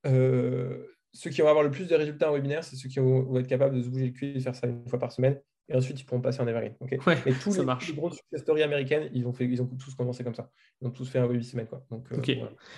[1.16, 3.48] ceux qui vont avoir le plus de résultats en webinaire, c'est ceux qui vont, être
[3.48, 5.40] capables de se bouger le cul et de faire ça une fois par semaine.
[5.70, 6.76] Et ensuite, ils pourront passer en evergreen.
[6.82, 7.88] Okay Mais tous ça les, marche.
[7.88, 10.52] les grosses stories américaines, ils ont, fait, ils ont tous commencé comme ça.
[10.82, 11.68] Ils ont tous fait un web semaine.
[11.68, 11.84] Quoi.
[11.90, 12.36] Donc, euh,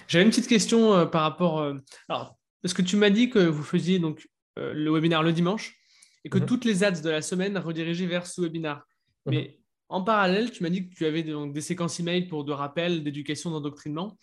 [0.07, 1.59] J'avais une petite question euh, par rapport.
[1.59, 1.75] Euh,
[2.07, 5.75] alors, parce que tu m'as dit que vous faisiez donc, le webinaire le dimanche
[6.23, 6.45] et que mhm.
[6.45, 8.85] toutes les ads de la semaine redirigeaient vers ce webinaire.
[9.25, 9.33] Mhm.
[9.33, 9.59] Mais
[9.89, 13.03] en parallèle, tu m'as dit que tu avais donc, des séquences email pour de rappel,
[13.03, 14.17] d'éducation, d'endoctrinement.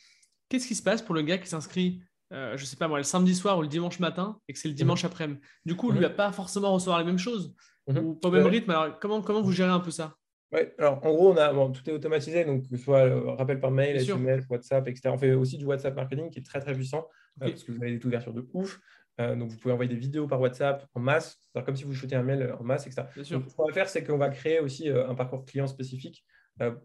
[0.49, 3.05] Qu'est-ce qui se passe pour le gars qui s'inscrit euh, je sais pas moi, le
[3.05, 5.11] samedi soir ou le dimanche matin et que c'est le dimanche mhm.
[5.11, 5.41] après-midi?
[5.65, 7.55] Du coup, lui va pas forcément recevoir les mêmes choses
[7.87, 8.71] ou pas au même rythme?
[8.71, 10.17] Alors, comment, comment vous gérez un peu ça?
[10.53, 13.33] Oui, alors en gros, on a, bon, tout est automatisé, donc que ce soit euh,
[13.33, 15.11] rappel par mail, SMS, WhatsApp, etc.
[15.13, 17.09] On fait aussi du WhatsApp marketing qui est très très puissant
[17.43, 18.79] euh, parce que vous avez des taux d'ouverture de ouf.
[19.19, 22.17] Donc, vous pouvez envoyer des vidéos par WhatsApp en masse, c'est comme si vous shootez
[22.17, 23.03] un mail en masse, etc.
[23.31, 26.25] Donc, ce qu'on va faire, c'est qu'on va créer aussi un parcours client spécifique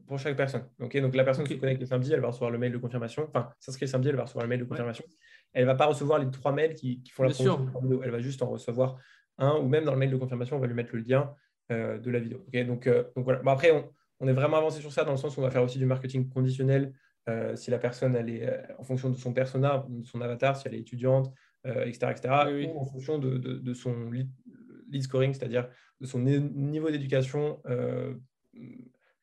[0.06, 0.68] pour chaque personne.
[0.78, 3.26] donc, la personne qui se connecte le samedi, elle va recevoir le mail de confirmation.
[3.28, 5.04] Enfin, s'inscrit le samedi, elle va recevoir le mail de confirmation
[5.54, 8.02] elle ne va pas recevoir les trois mails qui, font la promotion de la vidéo.
[8.04, 8.98] Elle va juste en recevoir
[9.38, 11.34] un, ou même dans le mail de confirmation, on va lui mettre le lien
[11.72, 12.46] euh, de la vidéo.
[12.66, 13.42] donc, euh, donc, voilà.
[13.46, 13.72] après,
[14.20, 15.86] on, est vraiment avancé sur ça dans le sens où on va faire aussi du
[15.86, 16.94] marketing conditionnel
[17.30, 20.68] euh, si la personne elle est en fonction de son persona, de son avatar, si
[20.68, 21.32] elle est étudiante,
[21.66, 22.30] etc., etc.
[22.74, 24.30] ou en fonction de, son lead,
[25.02, 27.62] scoring, c'est-à-dire de son niveau d'éducation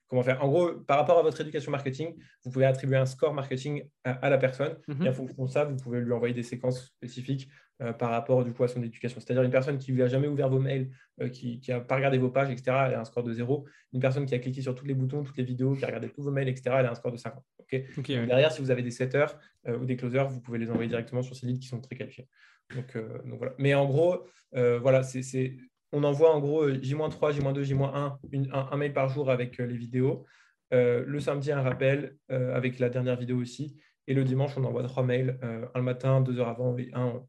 [0.08, 0.42] comment faire.
[0.44, 2.14] En gros, par rapport à votre éducation marketing,
[2.44, 4.76] vous pouvez attribuer un score marketing à, la personne.
[4.88, 5.06] Mhm.
[5.06, 7.48] Et en fonction de ça, vous pouvez lui envoyer des séquences spécifiques
[7.82, 9.20] euh, par rapport du coup à son éducation.
[9.20, 12.30] C'est-à-dire une personne qui n'a jamais ouvert vos mails, euh, qui n'a pas regardé vos
[12.30, 13.66] pages, etc., elle a un score de 0.
[13.92, 16.08] Une personne qui a cliqué sur tous les boutons, toutes les vidéos, qui a regardé
[16.08, 17.42] tous vos mails, etc., elle a un score de 50.
[18.06, 19.26] Derrière, si vous avez des setters
[19.68, 21.96] euh, ou des closers, vous pouvez les envoyer directement sur ces leads qui sont très
[21.96, 22.28] qualifiés.
[22.74, 23.54] Donc, donc voilà.
[23.58, 25.22] Mais en gros, voilà, c'est
[25.92, 28.18] on envoie en gros J-3, J-2, J-1,
[28.52, 30.24] un, mail par jour avec euh, les vidéos.
[30.74, 33.78] Euh, le samedi, un rappel euh, avec la dernière vidéo aussi.
[34.08, 37.22] Et le dimanche, on envoie trois mails, un le matin, deux heures avant et un,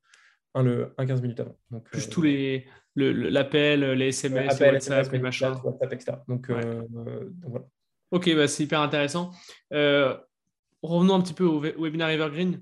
[0.58, 1.58] un, le, 15 minutes avant.
[1.72, 5.54] Donc, Plus tous les l'appel, les SMS, les WhatsApp, les machins.
[5.64, 6.18] WhatsApp, etc.
[6.28, 7.66] Donc, voilà.
[8.12, 9.32] Ok, bah, c'est hyper intéressant.
[9.72, 12.62] revenons un petit peu au, webinaire Evergreen.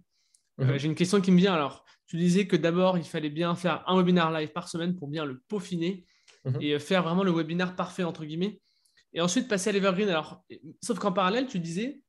[0.57, 0.77] Mhm.
[0.77, 1.53] J'ai une question qui me vient.
[1.53, 5.07] Alors, tu disais que d'abord, il fallait bien faire un webinaire live par semaine pour
[5.07, 6.05] bien le peaufiner
[6.45, 6.61] mhm.
[6.61, 8.59] et faire vraiment le webinaire parfait, entre guillemets.
[9.13, 10.09] Et ensuite, passer à l'Evergreen.
[10.09, 10.43] Alors,
[10.81, 12.01] sauf qu'en parallèle, tu disais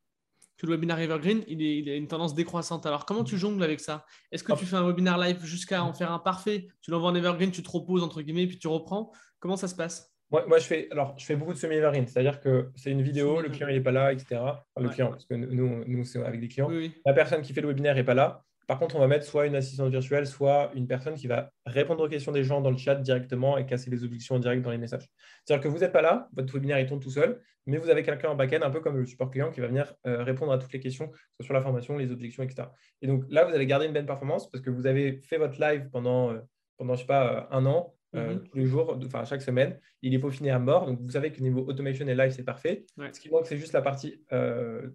[0.57, 2.87] que le webinaire Evergreen, il, a une tendance décroissante.
[2.87, 4.05] Alors, comment tu jongles avec ça?
[4.33, 6.69] Est-ce que tu fais un webinaire live jusqu'à en faire un parfait?
[6.81, 9.13] Tu l'envoies en Evergreen, tu te reposes, entre guillemets, puis tu reprends.
[9.39, 10.13] Comment ça se passe?
[10.31, 13.41] Moi, moi, je fais, alors, je fais beaucoup de semi-evergreen, c'est-à-dire que c'est une vidéo,
[13.41, 14.41] le client n'est pas là, etc.
[14.77, 16.71] le client, parce que nous, nous c'est avec des clients.
[17.05, 18.45] La personne qui fait le webinaire n'est pas là.
[18.67, 22.03] Par contre, on va mettre soit une assistante virtuelle, soit une personne qui va répondre
[22.05, 24.73] aux questions des gens dans le chat directement et casser les objections en direct dans
[24.73, 25.09] les messages.
[25.45, 28.03] C'est-à-dire que vous n'êtes pas là, votre webinaire il tourne tout seul, mais vous avez
[28.03, 30.59] quelqu'un en back-end, un peu comme le support client, qui va venir euh, répondre à
[30.59, 32.69] toutes les questions, soit sur la formation, les objections, etc.
[33.03, 35.61] Et donc là, vous allez garder une belle performance parce que vous avez fait votre
[35.61, 36.39] live pendant, euh,
[36.77, 37.96] pendant je sais pas, euh, un an.
[38.21, 38.45] Mhm.
[38.45, 39.79] tous les jours, enfin chaque semaine.
[40.03, 40.87] Il est peaufiné à mort.
[40.87, 42.87] Donc vous savez que niveau automation et live, c'est parfait.
[43.13, 44.23] Ce qui manque, c'est juste la partie,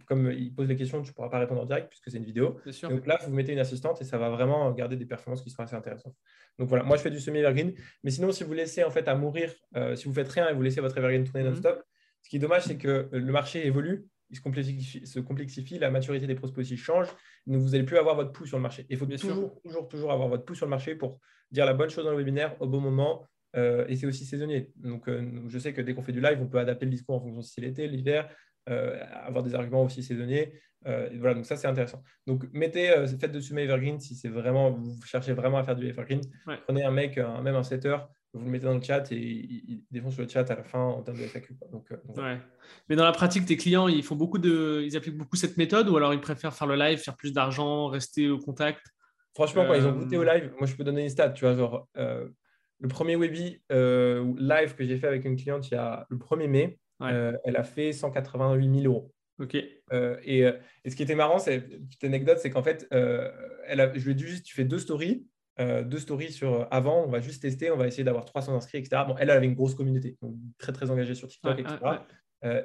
[0.06, 2.26] comme il pose les questions, tu ne pourras pas répondre en direct puisque c'est une
[2.26, 2.58] vidéo.
[2.84, 5.64] Donc là, vous mettez une assistante et ça va vraiment garder des performances qui seront
[5.64, 6.16] assez intéressantes.
[6.60, 7.74] Donc voilà, moi je fais du semi-evergreen.
[8.04, 9.52] Mais sinon, si vous laissez en fait à mourir,
[9.96, 11.52] si vous faites rien et vous laissez votre evergreen tourner mhm.
[11.52, 11.84] non-stop,
[12.22, 15.92] ce qui est dommage, c'est que le marché évolue il se complexifie, se complexifie, la
[15.92, 17.08] maturité des prospects aussi change,
[17.46, 18.86] donc vous n'allez plus avoir votre pouls sur le marché.
[18.90, 21.20] Il faut toujours, toujours, toujours avoir votre pouls sur le marché pour
[21.52, 24.72] dire la bonne chose dans le webinaire au bon moment, euh, et c'est aussi saisonnier.
[24.78, 27.16] Donc, euh, je sais que dès qu'on fait du live, on peut adapter le discours
[27.16, 28.30] en fonction si c'est l'été, l'hiver,
[28.70, 30.54] euh, avoir des arguments aussi saisonniers.
[30.86, 32.02] voilà, donc ça, c'est intéressant.
[32.26, 35.88] Donc, mettez, faites de Sumé Evergreen si c'est vraiment, vous cherchez vraiment à faire du
[35.88, 36.22] Evergreen.
[36.66, 37.98] Prenez un mec, même un setter,
[38.34, 41.02] vous le mettez dans le chat et il, défonce le chat à la fin en
[41.02, 41.56] termes de FAQ.
[41.72, 42.38] Donc, ouais.
[42.88, 45.90] Mais dans la pratique, tes clients, ils font beaucoup de, ils appliquent beaucoup cette méthode
[45.90, 48.82] ou alors ils préfèrent faire le live, faire plus d'argent, rester au contact?
[49.34, 51.56] Franchement, quand ils ont goûté au live, moi je peux donner une stat, tu vois,
[51.56, 51.88] genre
[52.82, 56.18] le premier webi euh, live que j'ai fait avec une cliente il y a le
[56.18, 59.14] 1er mai, euh, elle a fait 188 000 euros.
[59.40, 59.56] Ok.
[59.94, 60.46] Euh, et,
[60.90, 64.16] ce qui était marrant, c'est une petite anecdote, c'est qu'en fait, elle je lui ai
[64.16, 65.26] dit juste, tu fais deux stories,
[65.60, 69.04] deux stories sur avant, on va juste tester, on va essayer d'avoir 300 inscrits, etc.
[69.08, 71.78] Bon, elle, elle avait une grosse communauté, donc très très engagée sur TikTok, etc.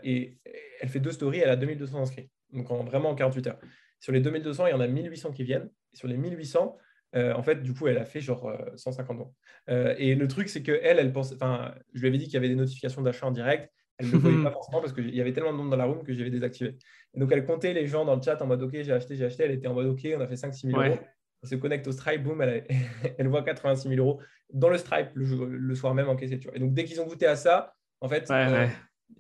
[0.03, 0.39] et
[0.81, 3.59] elle fait deux stories, elle a 2200 inscrits, donc vraiment en 48 heures.
[4.01, 5.69] Sur les 2200, il y en a 1800 qui viennent.
[5.93, 6.77] sur les 1800,
[7.15, 9.35] euh, en fait, du coup, elle a fait genre 150 euh, ans.
[9.71, 12.37] Euh, et le truc, c'est qu'elle, elle pense, enfin, je lui avais dit qu'il y
[12.37, 13.73] avait des notifications d'achat en direct.
[13.99, 15.87] Elle ne le voyait pas forcément parce qu'il y avait tellement de monde dans la
[15.87, 16.77] room que j'avais désactivé.
[17.15, 19.25] Et donc, elle comptait les gens dans le chat en mode OK, j'ai acheté, j'ai
[19.25, 19.45] acheté.
[19.45, 20.99] Elle était en mode OK, on a fait 5-6 000 euros.
[21.47, 22.67] Se connecte au Stripe, boum, elle,
[23.19, 24.21] elle, voit 86 000 euros
[24.53, 26.39] dans le Stripe le, soir même encaissé.
[26.39, 26.57] Tu vois.
[26.57, 28.31] Et donc, dès qu'ils ont goûté à ça, en fait,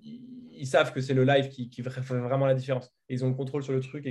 [0.02, 2.92] ils, savent que c'est le live qui, fait vraiment la différence.
[3.08, 4.06] Et ils ont le contrôle sur le truc.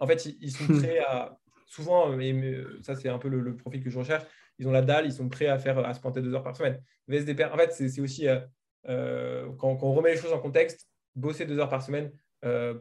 [0.00, 3.90] En fait, ils, sont prêts à, souvent, euh, ça c'est un peu le, profil que
[3.90, 4.24] je recherche,
[4.58, 6.56] ils ont la dalle, ils sont prêts à faire à se planter deux heures par
[6.56, 6.82] semaine.
[7.06, 8.40] VSDP, en fait, c'est aussi euh,
[8.88, 12.10] euh, quand, on remet les choses en contexte, bosser deux heures par semaine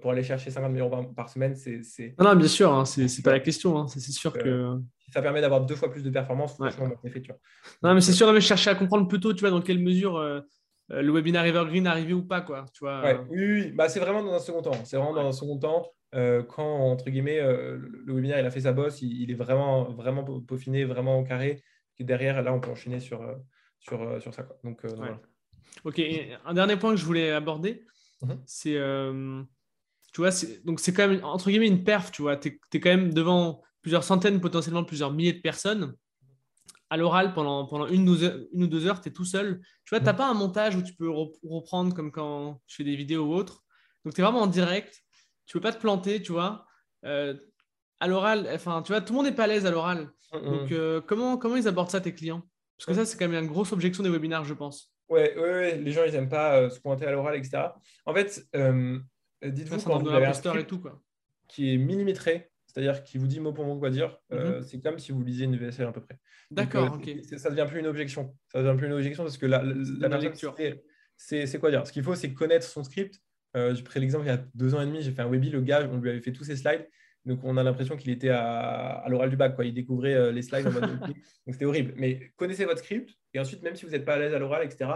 [0.01, 2.15] pour aller chercher 50 000 euros par semaine, c'est.
[2.19, 3.77] Non, non, bien sûr, hein, c'est pas la question.
[3.77, 4.77] Hein, c'est sûr que.
[5.13, 7.37] Ça permet d'avoir deux fois plus de performance, franchement, tu vois.
[7.81, 10.19] Non, mais c'est sûr, mais je cherchais à comprendre plutôt, tu vois, dans quelle mesure
[10.89, 12.65] le webinaire Evergreen arrivé ou pas, quoi.
[12.73, 14.85] Tu vois, oui, oui, Bah, c'est vraiment dans un second temps.
[14.85, 15.91] C'est vraiment dans un second temps.
[16.15, 19.91] Euh, quand, entre guillemets, euh, le webinaire il a fait sa bosse, il, est vraiment,
[19.91, 21.63] vraiment peaufiné, vraiment carré.
[21.99, 23.35] Et derrière, là, on peut enchaîner sur, euh,
[23.79, 24.43] sur, sur ça.
[24.43, 24.57] Quoi.
[24.63, 24.81] Donc,
[25.83, 26.01] Ok,
[26.45, 27.83] un dernier point que je voulais aborder,
[28.21, 28.41] mhm.
[28.45, 28.77] c'est,
[30.13, 30.29] tu vois,
[30.65, 32.37] donc c'est quand même, entre guillemets, une perf, tu vois.
[32.37, 35.95] Tu es, quand même devant plusieurs centaines, potentiellement plusieurs milliers de personnes.
[36.89, 38.07] À l'oral, pendant, pendant une,
[38.53, 39.59] une, ou deux heures, tu es tout seul.
[39.83, 40.17] Tu vois, tu n'as mhm.
[40.17, 43.63] pas un montage où tu peux reprendre comme quand je fais des vidéos ou autre.
[44.05, 45.03] Donc, tu es vraiment en direct
[45.47, 46.67] tu peux pas te planter, tu vois.
[47.05, 47.33] Euh,
[47.99, 50.11] à l'oral, enfin, tu vois, tout le monde n'est pas à l'aise à l'oral.
[50.33, 52.43] Donc, euh, comment, comment ils abordent ça, tes clients?
[52.77, 54.93] Parce que ça, c'est quand même une grosse objection des webinaires, je pense.
[55.09, 55.77] Ouais, ouais, ouais.
[55.77, 57.63] les gens, ils n'aiment pas euh, se pointer à l'oral, etc.
[58.05, 58.45] En fait,
[59.43, 61.01] dites-vous quand vous avez un script et tout, quoi.
[61.47, 64.61] qui est millimétré, c'est-à-dire qui vous dit mot pour mot quoi dire, mhm.
[64.61, 66.17] c'est comme si vous lisiez une VSL à peu près.
[66.51, 67.09] D'accord, ok.
[67.37, 68.35] Ça devient plus une objection.
[68.51, 70.55] Ça devient plus une objection parce que la, la, lecture,
[71.15, 73.21] c'est quoi dire Ce qu'il faut, c'est connaître son script
[73.55, 75.49] euh, j'ai pris l'exemple il y a deux ans et demi, j'ai fait un webi,
[75.49, 76.87] le gars, on lui avait fait tous ses slides.
[77.25, 79.55] Donc, on a l'impression qu'il était à, l'oral du bac.
[79.55, 79.65] Quoi.
[79.65, 81.15] Il découvrait euh, les slides en mode Donc,
[81.51, 81.93] c'était horrible.
[81.97, 83.09] Mais connaissez votre script.
[83.37, 84.89] Et ensuite, même si vous n'êtes pas à l'aise à l'oral, etc.,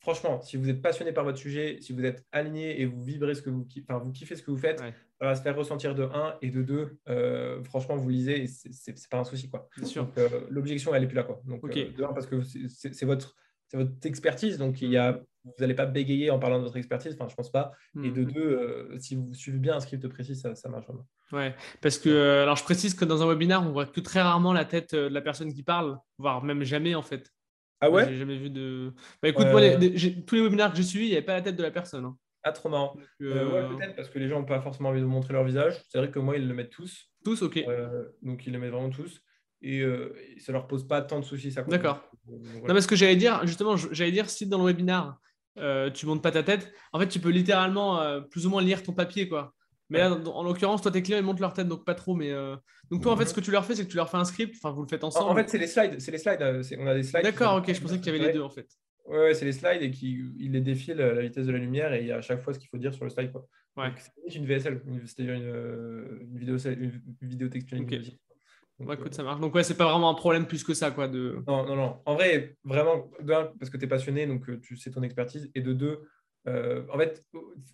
[0.00, 3.34] franchement, si vous êtes passionné par votre sujet, si vous êtes aligné et vous vibrez
[3.34, 5.94] ce que vous, enfin, vous kiffez ce que vous faites, ça va se faire ressentir
[5.94, 6.98] de 1 et de 2.
[7.08, 9.48] Euh, franchement, vous lisez et c'est pas un souci.
[9.48, 9.66] Quoi.
[10.50, 11.22] L'objection, elle n'est plus là.
[11.22, 11.40] Quoi.
[11.46, 13.34] Donc, de 1, parce que c'est votre
[13.68, 14.58] c'est votre expertise.
[14.58, 17.14] Donc, il y a, vous n'allez pas bégayer en parlant de votre expertise.
[17.14, 17.72] Enfin, je pense pas.
[18.02, 18.32] Et de mhm.
[18.32, 21.06] deux, euh, si vous suivez bien un script précis, ça, ça marche vraiment.
[21.32, 24.22] Ouais, parce que, euh, alors je précise que dans un webinaire, on voit que très
[24.22, 27.32] rarement la tête euh, de la personne qui parle, voire même jamais en fait.
[27.80, 28.92] Ah ouais J'ai jamais vu de.
[29.22, 29.60] Bah écoute, moi,
[30.26, 32.04] tous les webinaires que j'ai suivis, il n'y avait pas la tête de la personne.
[32.04, 32.16] Hein.
[32.42, 32.96] Ah, trop marrant.
[33.20, 35.82] ouais, peut-être parce que les gens n'ont pas forcément envie de montrer leur visage.
[35.88, 37.10] C'est vrai que moi, ils le mettent tous.
[37.24, 37.64] Tous, ok.
[38.22, 39.20] donc, ils le mettent vraiment tous.
[39.62, 39.84] Et,
[40.38, 41.54] ça leur pose pas tant de soucis.
[41.66, 42.08] D'accord.
[42.28, 45.16] Non, mais ce que j'allais dire, justement, j'allais dire, si dans le webinaire,
[45.58, 48.62] euh, tu montes pas ta tête, en fait, tu peux littéralement euh, plus ou moins
[48.62, 49.54] lire ton papier, quoi.
[49.88, 52.14] Mais là, en l'occurrence, toi, tes clients, ils montent leur tête, donc pas trop.
[52.14, 52.56] Mais euh,
[52.90, 54.24] donc toi, en fait, ce que tu leur fais, c'est que tu leur fais un
[54.24, 54.56] script.
[54.56, 55.30] Enfin, vous le faites ensemble.
[55.30, 56.00] En, fait, c'est les slides.
[56.00, 56.40] C'est les slides.
[56.78, 57.22] On a des slides.
[57.22, 57.72] D'accord, ok.
[57.72, 58.66] Je pensais qu'il y avait les deux, en fait.
[59.06, 61.92] Ouais, c'est les slides et qui il les défile à la vitesse de la lumière
[61.92, 63.30] et il y a à chaque fois ce qu'il faut dire sur le slide.
[63.30, 63.46] Quoi.
[63.76, 63.92] Ouais.
[64.26, 67.86] C'est une VSL, c'est-à-dire une, une, vidéo, une vidéo textuelle.
[68.78, 69.40] Donc, écoute, ça marche.
[69.40, 71.08] Donc, ouais, c'est pas vraiment un problème plus que ça, quoi.
[71.08, 71.42] De...
[71.46, 72.00] Non, non, non.
[72.04, 75.50] En vrai, vraiment, d'un, parce que tu es passionné, donc euh, tu sais ton expertise.
[75.54, 76.00] Et de deux,
[76.46, 77.24] euh, en fait,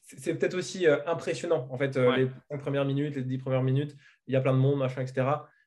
[0.03, 1.69] c'est peut-être aussi euh, impressionnant.
[1.71, 3.97] En fait, les premières minutes, les dix premières minutes,
[4.27, 5.27] il y a plein de monde, machin, etc.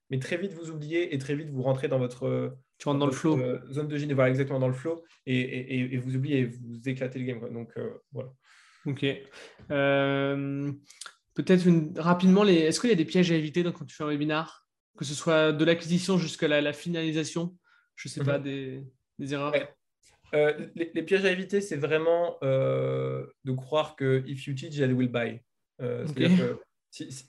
[0.10, 3.12] mais très vite vous oubliez et très vite vous rentrez dans votre, tu dans le
[3.12, 3.39] flow.
[3.72, 7.20] zone de génie, voilà, exactement dans le flow, et, et, vous oubliez et vous éclatez
[7.20, 7.53] le game.
[7.53, 7.74] Donc
[8.12, 8.32] voilà.
[8.86, 9.06] Ok.
[11.36, 12.56] Peut-être rapidement, les...
[12.56, 14.66] est-ce qu'il y a des pièges à éviter quand tu fais un webinar?
[14.97, 17.58] Que ce soit de l'acquisition jusqu'à la, finalisation?
[17.95, 18.43] Je ne sais pas, mhm.
[19.20, 19.53] des, erreurs?
[20.36, 24.91] Euh, les, pièges à éviter, c'est vraiment euh, de croire que if you teach, I
[24.91, 25.39] will buy.
[25.81, 26.57] Euh, que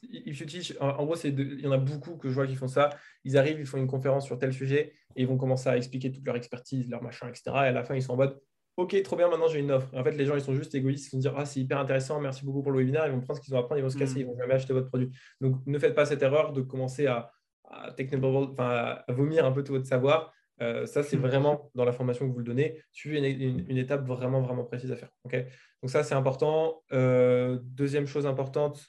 [0.03, 2.69] if you teach, en, gros, il y en a beaucoup que je vois qui font
[2.69, 2.91] ça.
[3.25, 6.11] Ils arrivent, ils font une conférence sur tel sujet et ils vont commencer à expliquer
[6.11, 7.43] toute leur expertise, leur machin, etc.
[7.47, 8.41] Et à la fin, ils sont en mode
[8.77, 9.89] Ok, trop bien, maintenant j'ai une offre.
[9.95, 11.13] en fait, les gens, ils sont juste égoïstes.
[11.13, 13.07] Ils vont dire Ah, c'est hyper intéressant, merci beaucoup pour le webinaire.
[13.07, 14.29] Ils vont prendre ce qu'ils ont à prendre, ils vont se casser, ils hmm.
[14.29, 15.11] vont jamais acheter votre produit.
[15.41, 17.31] Donc, ne faites pas cette erreur de commencer à,
[17.71, 20.33] à, à vomir un peu tout votre savoir.
[20.63, 21.21] Euh, ça, c'est hmm.
[21.21, 22.81] vraiment dans la formation que vous le donnez.
[22.93, 25.11] Suivez une, étape vraiment, vraiment précise à faire.
[25.25, 26.83] Donc, ça, c'est important.
[26.93, 28.87] Euh, deuxième chose importante,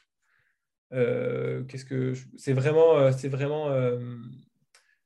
[0.93, 3.69] euh, qu'est-ce que c'est vraiment, c'est vraiment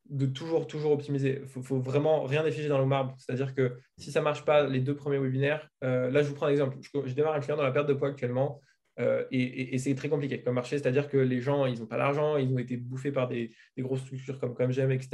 [0.10, 1.42] de toujours, toujours optimiser.
[1.42, 3.16] Il faut, vraiment rien défiger dans le marbre.
[3.18, 6.48] C'est-à-dire que si ça ne marche pas les deux premiers webinaires, là, je vous prends
[6.48, 6.78] un exemple.
[6.82, 8.62] Je, démarre un client dans la perte de poids actuellement
[9.00, 10.78] euh, et, c'est très compliqué comme marché.
[10.78, 14.02] C'est-à-dire que les gens, ils n'ont pas l'argent, ils ont été bouffés par des, grosses
[14.02, 15.10] structures comme, comme etc.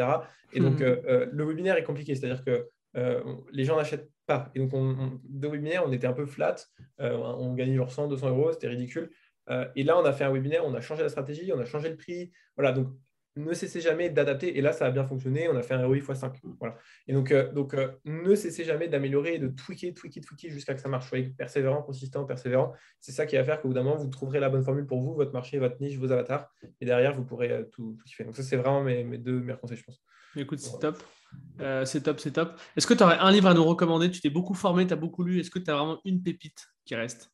[0.54, 0.84] Et donc, hmm.
[0.84, 2.16] euh, le webinaire est compliqué.
[2.16, 2.68] C'est-à-dire que
[3.52, 4.52] les gens n'achètent pas.
[4.56, 6.56] Et donc, on, deux webinaires, on était un peu flat.
[7.00, 9.12] on gagnait genre 100, 200 euros, c'était ridicule.
[9.76, 11.90] et là, on a fait un webinaire, on a changé la stratégie, on a changé
[11.90, 12.32] le prix.
[12.56, 12.88] Voilà, donc
[13.38, 14.58] ne cessez jamais d'adapter.
[14.58, 15.48] Et là, ça a bien fonctionné.
[15.48, 16.34] On a fait un ROI x5.
[16.60, 16.78] Voilà.
[17.08, 20.82] Et donc, euh, donc euh, ne cessez jamais d'améliorer, de tweaker, tweaker, tweaker jusqu'à que
[20.82, 21.08] ça marche.
[21.08, 22.74] Soyez persévérant, consistant, persévérant.
[23.00, 25.02] C'est ça qui va faire qu'au bout d'un moment, vous trouverez la bonne formule pour
[25.02, 26.52] vous, votre marché, votre niche, vos avatars.
[26.82, 29.78] Et derrière, vous pourrez euh, tout, tout Donc, ça, c'est vraiment mes, deux meilleurs conseils,
[29.78, 30.02] je pense.
[30.36, 31.02] Écoute, c'est top.
[31.86, 32.60] c'est top, c'est top.
[32.76, 34.12] Est-ce que tu aurais un livre à nous recommander?
[34.12, 35.40] Tu t'es beaucoup formé, tu as beaucoup lu.
[35.40, 37.32] Est-ce que tu as vraiment une pépite qui reste?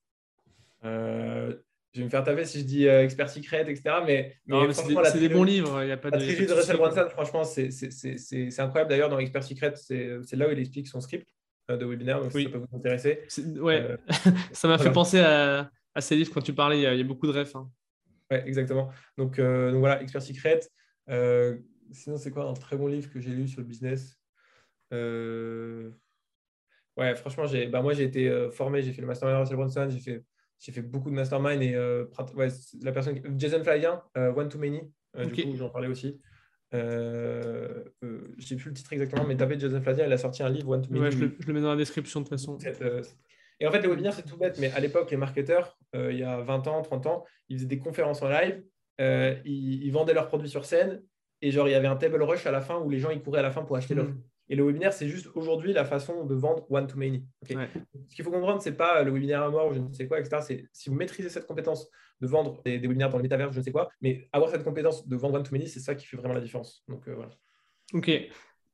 [1.93, 3.97] Je vais me faire taper si je dis euh, expert secret, etc.
[4.05, 4.35] Mais,
[4.73, 5.83] c'est des, bons livres.
[5.83, 7.69] Il y a pas la trilogie de, Russell Brunson, franchement, c'est
[8.59, 8.89] incroyable.
[8.89, 11.29] D'ailleurs, dans Expert Secret, c'est là où il explique son script
[11.69, 12.19] euh, de webinaire.
[12.19, 12.45] Donc, oui.
[12.45, 13.19] ça peut vous intéresser.
[13.59, 13.97] Ouais, euh,
[14.53, 16.79] ça m'a fait penser à, à, ces livres quand tu parlais.
[16.79, 17.55] Il y a, beaucoup de refs.
[17.55, 17.69] Hein.
[18.31, 18.89] Ouais, exactement.
[19.17, 20.61] Donc, donc, voilà, Expert Secret.
[21.91, 24.17] sinon, c'est quoi un très bon livre que j'ai lu sur le business?
[26.95, 29.99] Ouais, franchement, bah, moi, j'ai été formé, j'ai fait le mastermind de Russell Brunson, j'ai
[29.99, 30.23] fait
[30.63, 32.05] j'ai fait beaucoup de mastermind et euh,
[32.81, 34.81] la personne, Jason Flavien, euh, One to Many,
[35.17, 36.21] euh, du coup, j'en parlais aussi.
[36.73, 40.49] Euh, je sais plus le titre exactement, mais tapez Jason Flavien, il a sorti un
[40.49, 41.11] livre, One to Many.
[41.11, 42.57] je, le, mets dans la description de toute façon.
[43.59, 46.23] et en fait, les webinaires, c'est tout bête, mais à l'époque, les marketeurs, il y
[46.23, 48.63] a 20 ans, 30 ans, ils faisaient des conférences en live,
[49.43, 51.03] ils, vendaient leurs produits sur scène,
[51.41, 53.21] et genre, il y avait un table rush à la fin où les gens ils
[53.21, 54.23] couraient à la fin pour acheter leur hmm.
[54.53, 57.25] Et le webinaire, c'est juste aujourd'hui la façon de vendre one-to-many.
[57.43, 60.07] Ce qu'il faut comprendre, ce n'est pas le webinaire à mort ou je ne sais
[60.07, 60.43] quoi, etc.
[60.45, 61.89] C'est si vous maîtrisez cette compétence
[62.21, 65.07] de vendre des, webinaires dans le métavers, je ne sais quoi, mais avoir cette compétence
[65.07, 66.83] de vendre one-to-many, c'est ça qui fait vraiment la différence.
[66.87, 67.31] Donc euh, voilà.
[67.95, 68.11] Ok,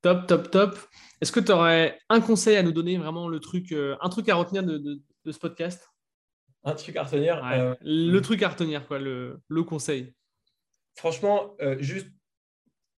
[0.01, 0.77] top, top, top.
[1.21, 4.27] Est-ce que tu aurais un conseil à nous donner, vraiment le truc, euh, un truc
[4.27, 5.01] à retenir de,
[5.32, 5.89] ce podcast?
[6.65, 10.13] Un truc à retenir euh, Le truc à retenir, quoi, le, le conseil.
[10.97, 12.09] Franchement, juste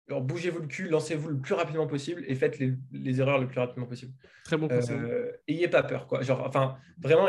[0.09, 3.85] bougez-vous le cul, lancez-vous le plus rapidement possible et faites les, erreurs le plus rapidement
[3.85, 4.13] possible.
[4.43, 4.97] Très bon conseil.
[4.97, 6.21] Euh, ayez pas peur, quoi.
[6.21, 7.27] Genre, enfin, vraiment,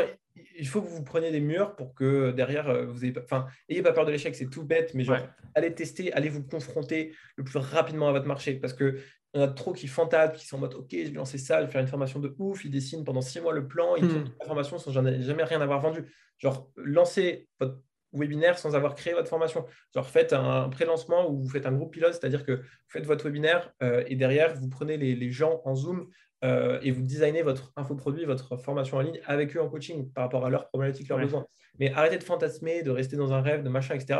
[0.57, 3.47] il faut que vous preniez des murs pour que derrière, euh, vous ayez pas, enfin,
[3.69, 5.17] ayez pas peur de l'échec, c'est tout bête, mais genre,
[5.55, 8.97] allez tester, allez vous confronter le plus rapidement à votre marché parce que
[9.35, 11.65] on a trop qui fantasment, qui sont en mode OK, je vais lancer ça, je
[11.65, 14.19] vais faire une formation de ouf, ils dessinent pendant six mois le plan, ils font
[14.19, 14.29] hmm.
[14.39, 16.05] la formation sans jamais, jamais rien avoir vendu.
[16.37, 17.79] Genre, lancez votre
[18.13, 19.65] webinaire sans avoir créé votre formation.
[19.93, 23.25] Genre, faites un pré-lancement ou vous faites un groupe pilote, c'est-à-dire que vous faites votre
[23.25, 26.09] webinaire euh, et derrière, vous prenez les, gens en Zoom
[26.43, 30.25] euh, et vous designez votre infoproduit, votre formation en ligne avec eux en coaching par
[30.25, 31.45] rapport à leurs problématiques, leurs besoins.
[31.79, 34.19] Mais arrêtez de fantasmer, de rester dans un rêve, de machin, etc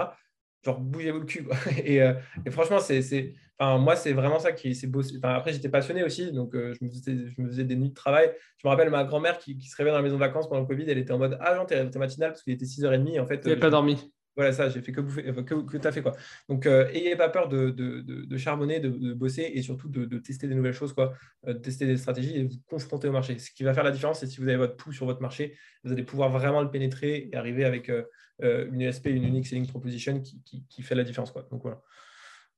[0.63, 1.47] genre bougez-vous le cul.
[1.87, 2.13] Euh,
[2.45, 5.01] et, franchement, c'est, enfin, moi, c'est vraiment ça qui c'est beau.
[5.17, 7.89] Enfin, après, j'étais passionné aussi, donc euh, je, me faisais, je me faisais des nuits
[7.89, 8.31] de travail.
[8.57, 10.67] Je me rappelle ma grand-mère qui, se réveillait dans la maison de vacances pendant le
[10.67, 13.19] Covid, elle était en mode Ah non, t'es, matinale parce qu'il était 6h30.
[13.19, 14.11] En fait, tu n'avais pas dormi.
[14.35, 16.01] Voilà, ça, j'ai fait que bouffer, que, que tu as fait.
[16.01, 16.15] quoi.
[16.49, 20.47] Donc, euh, ayez pas peur de, de, de, charbonner, de, bosser et surtout de, tester
[20.47, 21.13] des nouvelles choses, quoi,
[21.45, 23.37] de tester des stratégies et vous confronter au marché.
[23.37, 25.55] Ce qui va faire la différence, c'est si vous avez votre pouls sur votre marché,
[25.83, 28.03] vous allez pouvoir vraiment le pénétrer et arriver avec euh,
[28.41, 31.31] une USP, une unique selling proposition qui, fait la différence.
[31.31, 31.47] Quoi.
[31.51, 31.81] Donc voilà.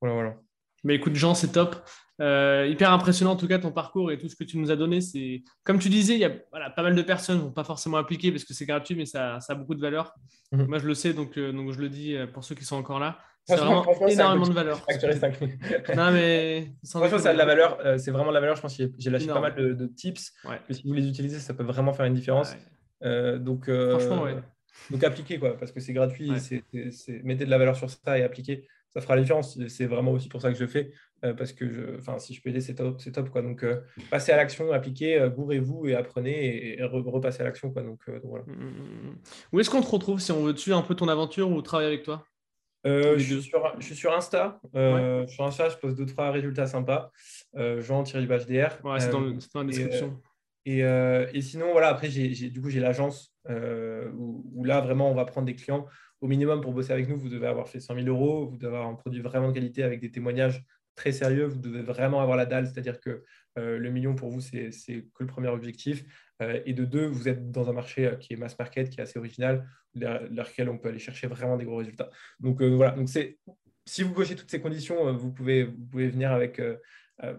[0.02, 0.38] voilà, voilà.
[0.86, 1.76] Mais écoute, Jean, c'est top.
[2.22, 4.78] Euh, hyper impressionnant en tout cas ton parcours et tout ce que tu nous as
[4.78, 5.02] donné.
[5.02, 7.98] C'est comme tu disais, il y a voilà, pas mal de personnes vont pas forcément
[7.98, 10.14] appliquer parce que c'est gratuit, mais ça, ça, a beaucoup de valeur.
[10.52, 10.68] Mhm.
[10.68, 13.00] Moi, je le sais, donc, euh, donc je le dis pour ceux qui sont encore
[13.00, 13.18] là.
[13.48, 14.86] C'est vraiment énormément de valeur.
[15.96, 17.78] non, mais franchement, ça a de la valeur.
[18.00, 18.56] c'est vraiment de la valeur.
[18.56, 20.32] Je pense que j'ai lâché pas mal de, tips.
[20.68, 22.56] Que si vous les utilisez, ça peut vraiment faire une différence.
[23.02, 24.36] donc, Franchement, ouais.
[24.92, 28.24] Donc appliquez quoi, parce que c'est gratuit, c'est, mettez de la valeur sur ça et
[28.24, 28.68] appliquez.
[28.94, 29.60] ça fera la différence.
[29.68, 32.62] C'est vraiment aussi pour ça que je fais, parce que je, si je peux aider,
[32.62, 33.02] c'est top.
[33.14, 33.42] top quoi.
[33.42, 33.66] Donc,
[34.10, 37.70] passez à l'action, appliquez, gourrez-vous et apprenez et, repassez à l'action.
[37.70, 38.46] Donc, voilà.
[38.46, 39.18] Mmh, mmh, mmh,
[39.54, 41.90] Où est-ce qu'on te retrouve si on veut suivre un peu ton aventure ou travailler
[41.90, 42.26] avec toi
[42.84, 44.62] je, suis sur, je, suis sur, Insta.
[45.28, 47.12] Sur Insta, je poste deux, trois résultats sympas.
[47.56, 48.84] Jean-HDR.
[48.84, 50.22] Ouais, c'est dans, dans, la description.
[50.68, 55.16] Euh, et, sinon, voilà, après, j'ai, du coup, j'ai l'agence euh, où, là, vraiment, on
[55.16, 55.86] va prendre des clients.
[56.22, 58.76] Au minimum, pour bosser avec nous, vous devez avoir fait 100 000 euros, vous devez
[58.76, 60.64] avoir un produit vraiment de qualité avec des témoignages
[60.96, 63.24] très sérieux, vous devez vraiment avoir la dalle, c'est-à-dire que
[63.58, 66.06] euh, le million pour vous, c'est, que le premier objectif.
[66.40, 69.20] et de deux, vous êtes dans un marché qui est mass market, qui est assez
[69.20, 72.10] original, dans lequel on peut aller chercher vraiment des gros résultats.
[72.40, 73.38] Donc voilà, donc c'est,
[73.86, 76.62] si vous cochez toutes ces conditions, vous, pouvez, vous pouvez venir avec,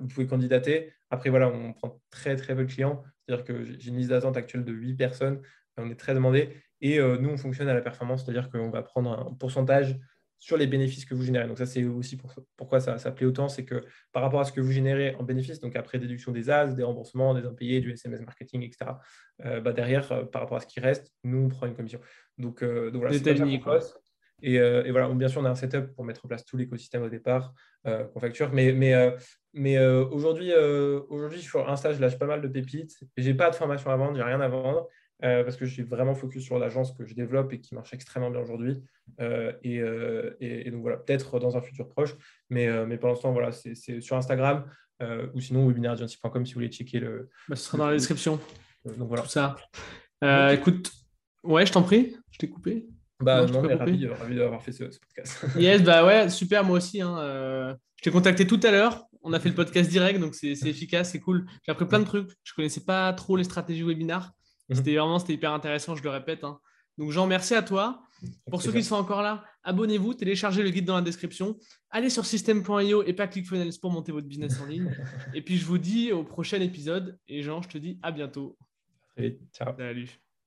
[0.01, 0.93] vous pouvez candidater.
[1.11, 3.03] Après, voilà, on prend très très peu de clients.
[3.27, 5.41] C'est-à-dire que j'ai une liste d'attente actuelle de 8 personnes.
[5.77, 6.57] On est très demandé.
[6.81, 9.99] Et euh, nous, on fonctionne à la performance, c'est-à-dire qu'on va prendre un pourcentage
[10.39, 11.49] sur les bénéfices que vous générez.
[11.49, 12.19] Donc ça, c'est aussi
[12.57, 15.23] pourquoi ça, ça, plaît autant, c'est que par rapport à ce que vous générez en
[15.23, 18.93] bénéfices, donc après déduction des AS, des remboursements, des impayés, du SMS marketing, etc.,
[19.47, 22.01] euh, bah derrière, euh, par rapport à ce qui reste, nous, on prend une commission.
[22.37, 23.31] Donc, donc voilà, c'est
[24.43, 27.03] et, et, voilà, bien sûr, on a un setup pour mettre en place tout l'écosystème
[27.03, 28.53] au départ qu'on facture.
[28.53, 29.15] Mais, mais
[29.57, 32.95] mais euh, aujourd'hui, euh, aujourd'hui, sur Insta, je lâche pas mal de pépites.
[33.17, 34.87] J'ai pas de formation à vendre, j'ai rien à vendre
[35.25, 37.95] euh, parce que je suis vraiment focus sur l'agence que je développe et qui marche
[37.95, 38.83] extrêmement bien aujourd'hui.
[39.63, 39.77] Et,
[40.41, 42.15] et, donc voilà, peut-être dans un futur proche.
[42.51, 44.67] Mais, mais pour l'instant, voilà, c'est sur Instagram
[45.35, 47.31] ou sinon webinaragency.com si vous voulez checker le.
[47.49, 48.39] Bah, ce sera dans la description.
[48.85, 49.23] donc voilà.
[49.23, 49.57] Tout ça.
[50.53, 50.93] écoute,
[51.45, 52.87] ouais, je t'en prie, je t'ai coupé.
[53.21, 55.47] Bah non, mais ravi, ravi d'avoir fait ce, podcast.
[55.57, 57.01] yes, bah ouais, super, moi aussi.
[57.01, 60.53] Hein, je t'ai contacté tout à l'heure on a fait le podcast direct, donc c'est
[60.53, 61.47] efficace, c'est cool.
[61.65, 62.31] J'ai appris plein de trucs.
[62.45, 64.33] Je connaissais pas trop les stratégies webinaires.
[64.69, 64.77] Mhm.
[64.77, 66.45] C'était vraiment c'était hyper intéressant, je le répète.
[66.45, 66.61] Hein.
[66.97, 68.03] Donc Jean, merci à toi.
[68.51, 71.59] Pour ceux qui sont encore là, abonnez-vous, téléchargez le guide dans la description.
[71.91, 74.91] Allez sur system.io et pas ClickFunnels pour monter votre business en ligne.
[75.35, 77.19] et puis je vous dis au prochain épisode.
[77.27, 78.57] Et Jean, je te dis à bientôt.
[79.53, 79.77] ciao.
[79.77, 80.21] Salut.